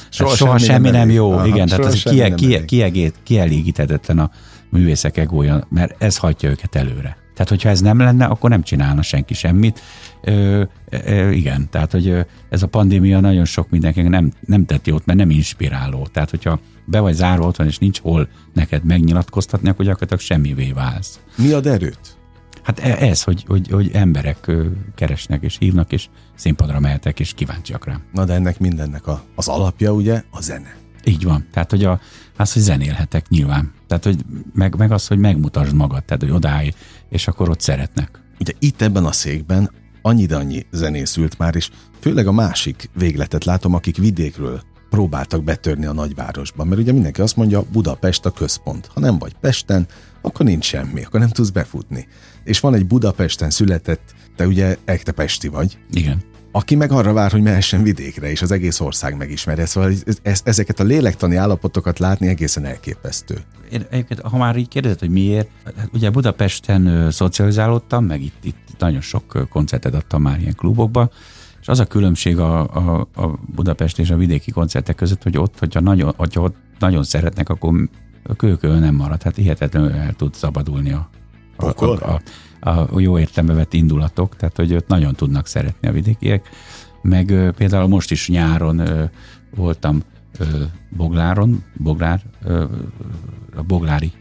Soha, 0.08 0.34
soha 0.34 0.58
semmi, 0.58 0.72
semmi 0.72 0.90
nem, 0.90 1.06
nem 1.06 1.10
jó, 1.10 1.32
Aha, 1.32 1.46
igen, 1.46 1.66
tehát 1.66 1.84
az 1.84 2.02
kie, 2.02 2.34
kie, 2.34 2.64
kiegét, 2.64 3.14
kielégíthetetlen 3.22 4.18
a 4.18 4.30
művészek 4.68 5.16
egója, 5.16 5.66
mert 5.68 6.02
ez 6.02 6.16
hagyja 6.16 6.50
őket 6.50 6.74
előre. 6.74 7.21
Tehát, 7.34 7.48
hogyha 7.48 7.68
ez 7.68 7.80
nem 7.80 7.98
lenne, 7.98 8.24
akkor 8.24 8.50
nem 8.50 8.62
csinálna 8.62 9.02
senki 9.02 9.34
semmit. 9.34 9.80
Ö, 10.20 10.62
ö, 10.90 11.30
igen, 11.30 11.70
tehát, 11.70 11.92
hogy 11.92 12.26
ez 12.48 12.62
a 12.62 12.66
pandémia 12.66 13.20
nagyon 13.20 13.44
sok 13.44 13.70
mindenkinek 13.70 14.10
nem, 14.10 14.32
nem 14.46 14.64
tett 14.64 14.86
jót, 14.86 15.06
mert 15.06 15.18
nem 15.18 15.30
inspiráló. 15.30 16.06
Tehát, 16.12 16.30
hogyha 16.30 16.60
be 16.84 17.00
vagy 17.00 17.14
zárva 17.14 17.46
otthon, 17.46 17.66
és 17.66 17.78
nincs 17.78 18.00
hol 18.00 18.28
neked 18.52 18.84
megnyilatkoztatni, 18.84 19.68
akkor 19.68 19.84
gyakorlatilag 19.84 20.22
semmivé 20.22 20.72
válsz. 20.72 21.20
Mi 21.36 21.52
ad 21.52 21.66
erőt? 21.66 22.16
Hát 22.62 22.78
e, 22.78 23.06
ez, 23.06 23.22
hogy, 23.22 23.44
hogy, 23.48 23.68
hogy 23.70 23.90
emberek 23.92 24.50
keresnek 24.94 25.42
és 25.42 25.56
hívnak, 25.58 25.92
és 25.92 26.08
színpadra 26.34 26.80
mehetek, 26.80 27.20
és 27.20 27.32
kíváncsiak 27.34 27.84
rám. 27.84 28.02
Na 28.12 28.24
de 28.24 28.34
ennek 28.34 28.58
mindennek 28.58 29.06
a, 29.06 29.22
az 29.34 29.48
alapja 29.48 29.92
ugye 29.92 30.22
a 30.30 30.40
zene. 30.40 30.81
Így 31.04 31.24
van. 31.24 31.46
Tehát, 31.52 31.70
hogy 31.70 31.84
a, 31.84 32.00
az, 32.36 32.52
hogy 32.52 32.62
zenélhetek 32.62 33.28
nyilván. 33.28 33.72
Tehát, 33.86 34.04
hogy 34.04 34.24
meg, 34.54 34.76
meg 34.76 34.92
az, 34.92 35.06
hogy 35.06 35.18
megmutasd 35.18 35.74
magad, 35.74 36.04
tehát, 36.04 36.22
hogy 36.22 36.30
odállj, 36.30 36.72
és 37.08 37.28
akkor 37.28 37.48
ott 37.48 37.60
szeretnek. 37.60 38.20
Ugye 38.40 38.52
itt 38.58 38.82
ebben 38.82 39.04
a 39.04 39.12
székben 39.12 39.70
annyi 40.02 40.26
annyi 40.32 40.66
zenészült 40.70 41.38
már, 41.38 41.56
és 41.56 41.70
főleg 42.00 42.26
a 42.26 42.32
másik 42.32 42.90
végletet 42.94 43.44
látom, 43.44 43.74
akik 43.74 43.96
vidékről 43.96 44.62
próbáltak 44.90 45.44
betörni 45.44 45.86
a 45.86 45.92
nagyvárosba, 45.92 46.64
mert 46.64 46.80
ugye 46.80 46.92
mindenki 46.92 47.20
azt 47.20 47.36
mondja, 47.36 47.64
Budapest 47.72 48.26
a 48.26 48.30
központ. 48.30 48.90
Ha 48.94 49.00
nem 49.00 49.18
vagy 49.18 49.34
Pesten, 49.40 49.86
akkor 50.20 50.46
nincs 50.46 50.64
semmi, 50.64 51.04
akkor 51.04 51.20
nem 51.20 51.28
tudsz 51.28 51.50
befutni. 51.50 52.06
És 52.44 52.60
van 52.60 52.74
egy 52.74 52.86
Budapesten 52.86 53.50
született, 53.50 54.14
te 54.36 54.46
ugye 54.46 54.76
ekte 54.84 55.12
Pesti 55.12 55.48
vagy. 55.48 55.78
Igen 55.90 56.31
aki 56.52 56.74
meg 56.74 56.92
arra 56.92 57.12
vár, 57.12 57.30
hogy 57.30 57.42
mehessen 57.42 57.82
vidékre, 57.82 58.30
és 58.30 58.42
az 58.42 58.50
egész 58.50 58.80
ország 58.80 59.16
megismerje. 59.16 59.66
Szóval 59.66 59.92
ez, 60.22 60.40
ezeket 60.44 60.80
a 60.80 60.84
lélektani 60.84 61.36
állapotokat 61.36 61.98
látni 61.98 62.28
egészen 62.28 62.64
elképesztő. 62.64 63.38
Én, 63.70 63.86
egyébként, 63.90 64.20
ha 64.20 64.36
már 64.36 64.56
így 64.56 64.68
kérdezed, 64.68 64.98
hogy 64.98 65.10
miért, 65.10 65.48
hát 65.64 65.88
ugye 65.92 66.10
Budapesten 66.10 66.86
ö, 66.86 67.10
szocializálódtam, 67.10 68.04
meg 68.04 68.22
itt, 68.22 68.44
itt 68.44 68.56
nagyon 68.78 69.00
sok 69.00 69.46
koncertet 69.50 69.94
adtam 69.94 70.22
már 70.22 70.40
ilyen 70.40 70.54
klubokba, 70.54 71.10
és 71.60 71.68
az 71.68 71.80
a 71.80 71.84
különbség 71.84 72.38
a, 72.38 72.60
a, 72.60 73.08
a 73.14 73.26
Budapest 73.54 73.98
és 73.98 74.10
a 74.10 74.16
vidéki 74.16 74.50
koncertek 74.50 74.94
között, 74.94 75.22
hogy 75.22 75.38
ott, 75.38 75.58
hogyha 75.58 75.80
nagyon, 75.80 76.14
hogyha 76.16 76.40
ott 76.40 76.56
nagyon 76.78 77.02
szeretnek, 77.02 77.48
akkor 77.48 77.88
a 78.22 78.34
kőkő 78.34 78.78
nem 78.78 78.94
marad. 78.94 79.22
Hát 79.22 79.36
hihetetlenül 79.36 79.92
el 79.92 80.12
tud 80.12 80.34
szabadulni 80.34 80.92
a, 80.92 81.08
a, 81.56 81.84
a, 81.84 81.84
a, 81.84 82.20
a 82.64 83.00
jó 83.00 83.18
értelembe 83.18 83.54
vett 83.54 83.72
indulatok, 83.72 84.36
tehát 84.36 84.56
hogy 84.56 84.70
őt 84.70 84.88
nagyon 84.88 85.14
tudnak 85.14 85.46
szeretni 85.46 85.88
a 85.88 85.92
vidékiek. 85.92 86.48
Meg 87.02 87.52
például 87.56 87.88
most 87.88 88.10
is 88.10 88.28
nyáron 88.28 88.82
voltam 89.54 90.02
Bogláron, 90.88 91.64
Boglár, 91.76 92.22
a 93.56 93.62
Boglári 93.62 94.12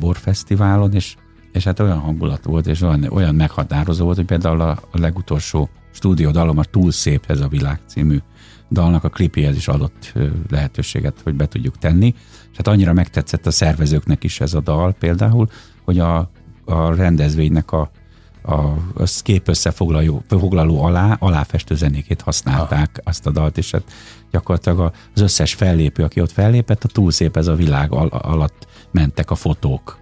Borfesztiválon, 0.00 0.92
és, 0.92 1.16
és 1.52 1.64
hát 1.64 1.80
olyan 1.80 1.98
hangulat 1.98 2.44
volt, 2.44 2.66
és 2.66 2.80
olyan, 2.80 3.04
olyan 3.04 3.34
meghatározó 3.34 4.04
volt, 4.04 4.16
hogy 4.16 4.26
például 4.26 4.60
a, 4.60 4.70
a 4.90 4.98
legutolsó 4.98 5.68
stúdiódalom, 5.90 6.58
a 6.58 6.64
Túl 6.64 6.90
szép 6.90 7.24
ez 7.28 7.40
a 7.40 7.48
világ 7.48 7.80
című 7.86 8.18
dalnak 8.70 9.04
a 9.04 9.08
klipéhez 9.08 9.56
is 9.56 9.68
adott 9.68 10.12
lehetőséget, 10.50 11.20
hogy 11.24 11.34
be 11.34 11.46
tudjuk 11.46 11.78
tenni. 11.78 12.14
És 12.50 12.56
hát 12.56 12.68
annyira 12.68 12.92
megtetszett 12.92 13.46
a 13.46 13.50
szervezőknek 13.50 14.24
is 14.24 14.40
ez 14.40 14.54
a 14.54 14.60
dal 14.60 14.92
például, 14.92 15.48
hogy 15.84 15.98
a 15.98 16.30
a 16.64 16.94
rendezvénynek 16.94 17.72
a, 17.72 17.90
a, 18.42 18.54
a 18.94 19.20
kép 19.22 19.48
összefoglaló 19.48 20.82
alá, 20.82 21.16
aláfestő 21.20 21.74
zenékét 21.74 22.20
használták 22.20 22.90
ah. 22.94 23.02
azt 23.04 23.26
a 23.26 23.30
dalt, 23.30 23.58
és 23.58 23.70
hát 23.70 23.82
gyakorlatilag 24.30 24.92
az 25.14 25.20
összes 25.20 25.54
fellépő, 25.54 26.02
aki 26.02 26.20
ott 26.20 26.32
fellépett, 26.32 26.84
a 26.84 26.88
túl 26.88 27.10
szép 27.10 27.36
ez 27.36 27.46
a 27.46 27.54
világ 27.54 27.92
al- 27.92 28.12
alatt 28.12 28.66
mentek 28.90 29.30
a 29.30 29.34
fotók. 29.34 29.98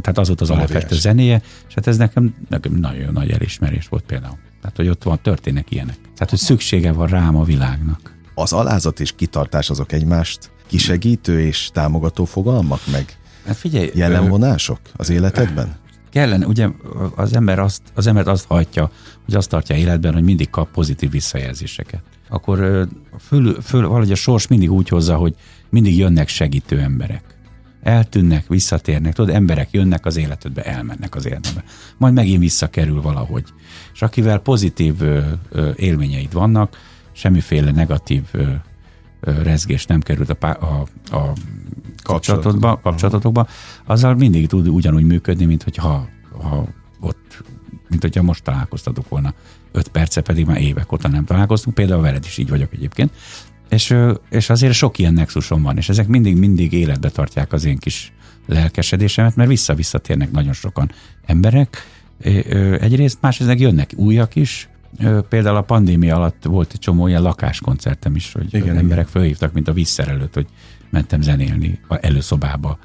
Tehát 0.00 0.18
az 0.18 0.26
volt 0.26 0.40
az 0.40 0.50
aláfestő 0.50 0.96
zenéje, 0.96 1.42
és 1.68 1.74
hát 1.74 1.86
ez 1.86 1.96
nekem, 1.96 2.34
nekem 2.48 2.72
nagyon 2.72 3.12
nagy 3.12 3.30
elismerés 3.30 3.88
volt 3.88 4.04
például. 4.04 4.38
Tehát, 4.60 4.76
hogy 4.76 4.88
ott 4.88 5.02
van, 5.02 5.18
történnek 5.22 5.70
ilyenek. 5.70 5.96
Tehát, 6.00 6.30
hogy 6.30 6.38
szüksége 6.38 6.92
van 6.92 7.06
rám 7.06 7.36
a 7.36 7.44
világnak. 7.44 8.14
Az 8.34 8.52
alázat 8.52 9.00
és 9.00 9.12
kitartás 9.16 9.70
azok 9.70 9.92
egymást 9.92 10.50
kisegítő 10.66 11.40
és 11.40 11.70
támogató 11.72 12.24
fogalmak 12.24 12.80
meg? 12.92 13.18
Hát 13.46 13.56
figyelj, 13.56 13.90
jelenvonások 13.94 14.80
az 14.96 15.10
életedben? 15.10 15.74
Kellene, 16.10 16.46
ugye 16.46 16.68
az 17.14 17.36
ember 17.36 17.58
azt, 17.58 17.82
az 17.94 18.06
embert 18.06 18.26
azt 18.26 18.46
hajtja, 18.46 18.90
hogy 19.24 19.34
azt 19.34 19.48
tartja 19.48 19.76
életben, 19.76 20.12
hogy 20.12 20.22
mindig 20.22 20.50
kap 20.50 20.70
pozitív 20.70 21.10
visszajelzéseket. 21.10 22.02
Akkor 22.28 22.88
föl, 23.20 23.60
föl, 23.62 23.88
valahogy 23.88 24.12
a 24.12 24.14
sors 24.14 24.46
mindig 24.46 24.72
úgy 24.72 24.88
hozza, 24.88 25.16
hogy 25.16 25.34
mindig 25.70 25.98
jönnek 25.98 26.28
segítő 26.28 26.80
emberek. 26.80 27.22
Eltűnnek, 27.82 28.46
visszatérnek, 28.48 29.14
tudod, 29.14 29.34
emberek 29.34 29.68
jönnek 29.70 30.06
az 30.06 30.16
életedbe, 30.16 30.62
elmennek 30.62 31.14
az 31.14 31.26
életedbe. 31.26 31.64
Majd 31.96 32.14
megint 32.14 32.40
visszakerül 32.40 33.00
valahogy. 33.00 33.44
És 33.92 34.02
akivel 34.02 34.38
pozitív 34.38 35.02
ö, 35.02 35.20
ö, 35.50 35.70
élményeid 35.76 36.32
vannak, 36.32 36.78
semmiféle 37.12 37.70
negatív 37.70 38.22
ö, 38.32 38.52
rezgés 39.20 39.86
nem 39.86 40.00
került 40.00 40.30
a, 40.30 40.46
a, 40.46 40.86
a 41.16 41.32
kapcsolatodba, 42.04 42.80
kapcsolatokba, 42.82 43.46
azzal 43.84 44.14
mindig 44.14 44.46
tud 44.46 44.68
ugyanúgy 44.68 45.04
működni, 45.04 45.44
mint 45.44 45.62
hogyha 45.62 46.08
ha 46.42 46.66
ott, 47.00 47.44
mint 47.88 48.02
hogyha 48.02 48.22
most 48.22 48.42
találkoztatok 48.42 49.08
volna. 49.08 49.34
Öt 49.72 49.88
perce 49.88 50.20
pedig 50.20 50.46
már 50.46 50.60
évek 50.60 50.92
óta 50.92 51.08
nem 51.08 51.24
találkoztunk, 51.24 51.74
például 51.76 52.02
veled 52.02 52.24
is 52.24 52.38
így 52.38 52.48
vagyok 52.48 52.72
egyébként. 52.72 53.12
És, 53.68 53.96
és 54.30 54.50
azért 54.50 54.72
sok 54.72 54.98
ilyen 54.98 55.14
nexusom 55.14 55.62
van, 55.62 55.76
és 55.76 55.88
ezek 55.88 56.06
mindig-mindig 56.06 56.72
életbe 56.72 57.10
tartják 57.10 57.52
az 57.52 57.64
én 57.64 57.78
kis 57.78 58.12
lelkesedésemet, 58.46 59.36
mert 59.36 59.48
vissza-visszatérnek 59.48 60.30
nagyon 60.30 60.52
sokan 60.52 60.90
emberek. 61.26 61.76
Egyrészt, 62.80 63.18
másrészt 63.20 63.60
jönnek 63.60 63.92
újak 63.96 64.34
is, 64.34 64.68
Például 65.28 65.56
a 65.56 65.62
pandémia 65.62 66.16
alatt 66.16 66.44
volt 66.44 66.70
egy 66.72 66.78
csomó 66.78 67.02
olyan 67.02 67.22
lakáskoncertem 67.22 68.14
is, 68.14 68.32
hogy 68.32 68.54
igen, 68.54 68.76
emberek 68.76 68.90
igen. 68.90 69.06
fölhívtak, 69.06 69.52
mint 69.52 69.68
a 69.68 69.72
vízszerelőt, 69.72 70.34
hogy 70.34 70.46
mentem 70.94 71.22
zenélni 71.22 71.80
a 71.88 71.98
előszobába, 72.00 72.78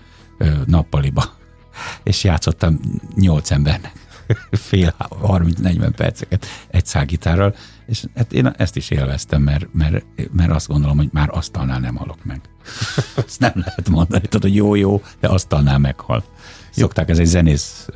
nappaliba, 0.65 1.23
és 2.03 2.23
játszottam 2.23 2.79
nyolc 3.15 3.51
embernek. 3.51 3.91
fél 4.51 4.95
30-40 5.23 5.91
perceket 5.95 6.45
egy 6.67 6.85
szágitárral, 6.85 7.55
és 7.85 8.05
hát 8.15 8.33
én 8.33 8.47
ezt 8.47 8.75
is 8.75 8.89
élveztem, 8.89 9.41
mert, 9.41 9.67
mert, 9.73 10.05
mert 10.31 10.51
azt 10.51 10.67
gondolom, 10.67 10.97
hogy 10.97 11.09
már 11.11 11.29
asztalnál 11.31 11.79
nem 11.79 11.95
halok 11.95 12.25
meg. 12.25 12.41
Ezt 13.27 13.39
nem 13.39 13.51
lehet 13.55 13.89
mondani, 13.89 14.27
tehát 14.27 14.41
hogy 14.41 14.55
jó-jó, 14.55 15.01
de 15.19 15.27
asztalnál 15.27 15.77
meghal. 15.77 16.23
Szokták, 16.71 17.09
ez 17.09 17.19
egy 17.19 17.25
zenész 17.25 17.87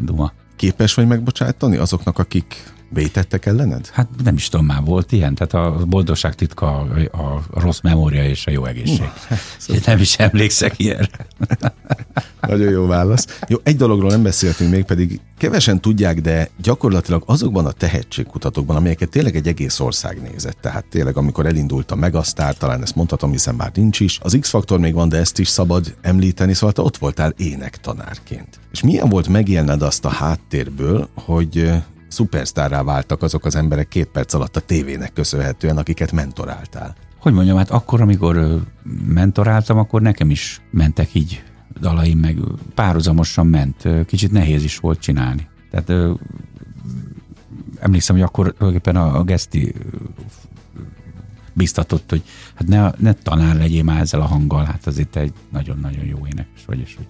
duma. 0.00 0.32
Képes 0.56 0.94
vagy 0.94 1.06
megbocsátani 1.06 1.76
azoknak, 1.76 2.18
akik 2.18 2.72
Vétettek 2.90 3.46
ellened? 3.46 3.88
Hát 3.92 4.08
nem 4.24 4.34
is 4.34 4.48
tudom, 4.48 4.66
már 4.66 4.82
volt 4.84 5.12
ilyen, 5.12 5.34
tehát 5.34 5.66
a 5.66 5.84
boldogság 5.86 6.34
titka 6.34 6.66
a, 6.76 7.18
a 7.18 7.60
rossz 7.60 7.80
memória 7.80 8.24
és 8.24 8.46
a 8.46 8.50
jó 8.50 8.64
egészség. 8.64 9.10
Na, 9.28 9.36
Én 9.74 9.80
nem 9.86 9.98
is 9.98 10.18
emlékszek 10.18 10.78
ilyenre. 10.78 11.26
Nagyon 12.40 12.70
jó 12.70 12.86
válasz. 12.86 13.26
Jó, 13.48 13.56
egy 13.62 13.76
dologról 13.76 14.10
nem 14.10 14.22
beszéltünk 14.22 14.70
még, 14.70 14.84
pedig 14.84 15.20
kevesen 15.38 15.80
tudják, 15.80 16.20
de 16.20 16.48
gyakorlatilag 16.62 17.22
azokban 17.26 17.66
a 17.66 17.72
tehetségkutatókban, 17.72 18.76
amelyeket 18.76 19.08
tényleg 19.08 19.36
egy 19.36 19.46
egész 19.46 19.80
ország 19.80 20.20
nézett, 20.22 20.58
tehát 20.60 20.84
tényleg 20.90 21.16
amikor 21.16 21.46
elindult 21.46 21.90
a 21.90 21.94
Megasztár, 21.94 22.56
talán 22.56 22.82
ezt 22.82 22.94
mondhatom, 22.94 23.30
hiszen 23.30 23.54
már 23.54 23.70
nincs 23.74 24.00
is, 24.00 24.18
az 24.22 24.36
X-faktor 24.40 24.78
még 24.78 24.94
van, 24.94 25.08
de 25.08 25.16
ezt 25.16 25.38
is 25.38 25.48
szabad 25.48 25.94
említeni, 26.00 26.54
szóval 26.54 26.72
te 26.72 26.82
ott 26.82 26.96
voltál 26.96 27.34
énektanárként. 27.36 28.60
És 28.72 28.82
milyen 28.82 29.08
volt 29.08 29.28
megélned 29.28 29.82
azt 29.82 30.04
a 30.04 30.08
háttérből, 30.08 31.08
hogy 31.14 31.70
szupersztárrá 32.08 32.82
váltak 32.82 33.22
azok 33.22 33.44
az 33.44 33.56
emberek 33.56 33.88
két 33.88 34.06
perc 34.06 34.34
alatt 34.34 34.56
a 34.56 34.60
tévének 34.60 35.12
köszönhetően, 35.12 35.76
akiket 35.76 36.12
mentoráltál? 36.12 36.96
Hogy 37.18 37.32
mondjam, 37.32 37.56
hát 37.56 37.70
akkor, 37.70 38.00
amikor 38.00 38.62
mentoráltam, 39.06 39.78
akkor 39.78 40.02
nekem 40.02 40.30
is 40.30 40.60
mentek 40.70 41.14
így 41.14 41.42
dalaim, 41.80 42.18
meg 42.18 42.38
párhuzamosan 42.74 43.46
ment. 43.46 43.88
Kicsit 44.06 44.32
nehéz 44.32 44.64
is 44.64 44.78
volt 44.78 45.00
csinálni. 45.00 45.48
Tehát 45.70 46.18
emlékszem, 47.80 48.16
hogy 48.16 48.24
akkor 48.24 48.52
tulajdonképpen 48.52 48.96
a, 48.96 49.18
a 49.18 49.22
Geszti 49.22 49.74
biztatott, 51.52 52.10
hogy 52.10 52.22
hát 52.54 52.68
ne, 52.68 52.90
ne 52.98 53.12
tanár 53.12 53.56
legyél 53.56 53.82
már 53.82 54.00
ezzel 54.00 54.20
a 54.20 54.26
hanggal, 54.26 54.64
hát 54.64 54.86
azért 54.86 55.16
egy 55.16 55.32
nagyon-nagyon 55.52 56.04
jó 56.04 56.26
énekes 56.26 56.64
vagy, 56.66 56.78
és 56.78 56.94
hogy 56.96 57.06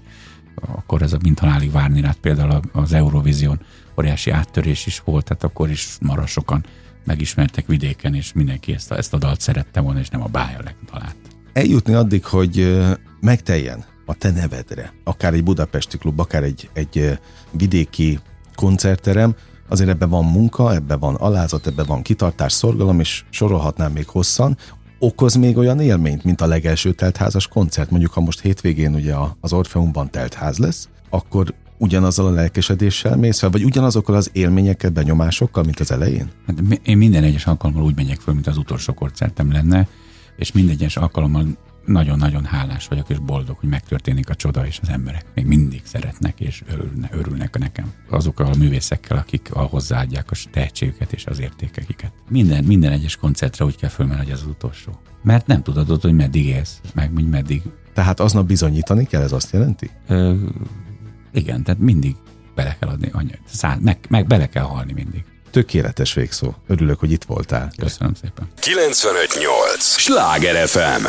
akkor 0.67 1.03
ez 1.03 1.13
a 1.13 1.19
mint 1.23 1.39
halálig 1.39 1.73
várni 1.73 2.01
rád 2.01 2.17
például 2.17 2.61
az 2.73 2.93
Eurovision 2.93 3.61
óriási 3.99 4.31
áttörés 4.31 4.87
is 4.87 5.01
volt, 5.05 5.25
tehát 5.25 5.45
akkor 5.45 5.71
is 5.71 5.97
mara 6.01 6.27
sokan 6.27 6.65
megismertek 7.05 7.67
vidéken, 7.67 8.15
és 8.15 8.33
mindenki 8.33 8.73
ezt 8.73 8.91
a, 8.91 8.97
ezt 8.97 9.15
a 9.15 9.19
dalt 9.19 9.41
szerette 9.41 9.81
volna, 9.81 9.99
és 9.99 10.09
nem 10.09 10.23
a 10.23 10.27
bája 10.27 10.59
talált. 10.91 11.17
Eljutni 11.53 11.95
addig, 11.95 12.25
hogy 12.25 12.85
megteljen 13.21 13.85
a 14.07 14.15
te 14.15 14.31
nevedre, 14.31 14.93
akár 15.05 15.35
egy 15.35 15.45
budapesti 15.45 15.99
klub, 15.99 16.21
akár 16.21 16.43
egy, 16.43 16.71
egy 16.73 17.19
vidéki 17.51 18.19
koncertterem, 18.55 19.35
azért 19.69 19.89
ebben 19.89 20.09
van 20.09 20.25
munka, 20.25 20.75
ebben 20.75 20.99
van 20.99 21.15
alázat, 21.15 21.67
ebben 21.67 21.87
van 21.87 22.03
kitartás, 22.03 22.53
szorgalom, 22.53 23.01
és 23.01 23.25
sorolhatnám 23.31 23.93
még 23.93 24.09
hosszan. 24.09 24.57
Okoz 25.01 25.35
még 25.35 25.57
olyan 25.57 25.81
élményt, 25.81 26.25
mint 26.25 26.41
a 26.41 26.47
legelső 26.47 26.93
teltházas 26.93 27.47
koncert? 27.49 27.91
Mondjuk, 27.91 28.13
ha 28.13 28.21
most 28.21 28.41
hétvégén 28.41 28.95
ugye 28.95 29.15
az 29.41 29.53
Orfeumban 29.53 30.11
teltház 30.11 30.59
lesz, 30.59 30.89
akkor 31.11 31.55
ugyanazzal 31.79 32.27
a 32.27 32.31
lelkesedéssel 32.31 33.17
mész 33.17 33.39
fel, 33.39 33.51
vagy 33.51 33.65
ugyanazokkal 33.65 34.15
az 34.15 34.31
élményekkel, 34.33 34.91
benyomásokkal, 34.91 35.63
mint 35.63 35.81
az 35.81 35.91
elején? 35.91 36.31
Hát 36.47 36.81
én 36.83 36.97
minden 36.97 37.23
egyes 37.23 37.47
alkalommal 37.47 37.85
úgy 37.85 37.97
megyek 37.97 38.21
föl, 38.21 38.35
mint 38.35 38.47
az 38.47 38.57
utolsó 38.57 38.95
koncertem 38.95 39.53
lenne, 39.53 39.89
és 40.37 40.53
minden 40.53 40.75
egyes 40.75 40.97
alkalommal 40.97 41.47
nagyon-nagyon 41.89 42.45
hálás 42.45 42.87
vagyok 42.87 43.09
és 43.09 43.19
boldog, 43.19 43.57
hogy 43.59 43.69
megtörténik 43.69 44.29
a 44.29 44.35
csoda, 44.35 44.67
és 44.67 44.79
az 44.83 44.89
emberek 44.89 45.25
még 45.35 45.47
mindig 45.47 45.81
szeretnek 45.85 46.41
és 46.41 46.63
örülne, 46.71 47.09
örülnek 47.13 47.59
nekem. 47.59 47.93
Azokkal 48.11 48.47
a 48.47 48.57
művészekkel, 48.57 49.17
akik 49.17 49.49
hozzáadják 49.53 50.31
a 50.31 50.35
tehetségüket 50.51 51.13
és 51.13 51.27
az 51.27 51.41
értékeiket. 51.41 52.13
Minden, 52.29 52.65
minden 52.65 52.93
egyes 52.93 53.17
koncertre 53.17 53.65
úgy 53.65 53.77
kell 53.77 53.91
fölmenni, 53.91 54.19
hogy 54.19 54.33
az 54.33 54.43
utolsó. 54.43 55.01
Mert 55.23 55.47
nem 55.47 55.63
tudod, 55.63 56.01
hogy 56.01 56.15
meddig 56.15 56.47
élsz, 56.47 56.81
meg 56.95 57.11
hogy 57.15 57.29
meddig. 57.29 57.63
Tehát 57.95 58.21
aznap 58.21 58.47
bizonyítani 58.47 59.07
kell, 59.07 59.23
ez 59.23 59.33
azt 59.33 59.53
jelenti? 59.53 59.91
Ö, 60.09 60.35
igen, 61.33 61.63
tehát 61.63 61.81
mindig 61.81 62.17
bele 62.55 62.77
kell 62.81 62.89
adni 62.89 63.11
anyag, 63.13 63.39
meg, 63.81 63.99
meg 64.09 64.27
bele 64.27 64.49
kell 64.49 64.65
halni 64.65 64.93
mindig. 64.93 65.25
Tökéletes 65.51 66.15
végszó. 66.15 66.55
Örülök, 66.67 66.99
hogy 66.99 67.13
itt 67.13 67.25
voltál. 67.25 67.73
Köszönöm 67.77 68.15
szépen. 68.15 68.49
958! 68.61 69.97
Sláger 69.97 70.69
FM! 70.69 71.07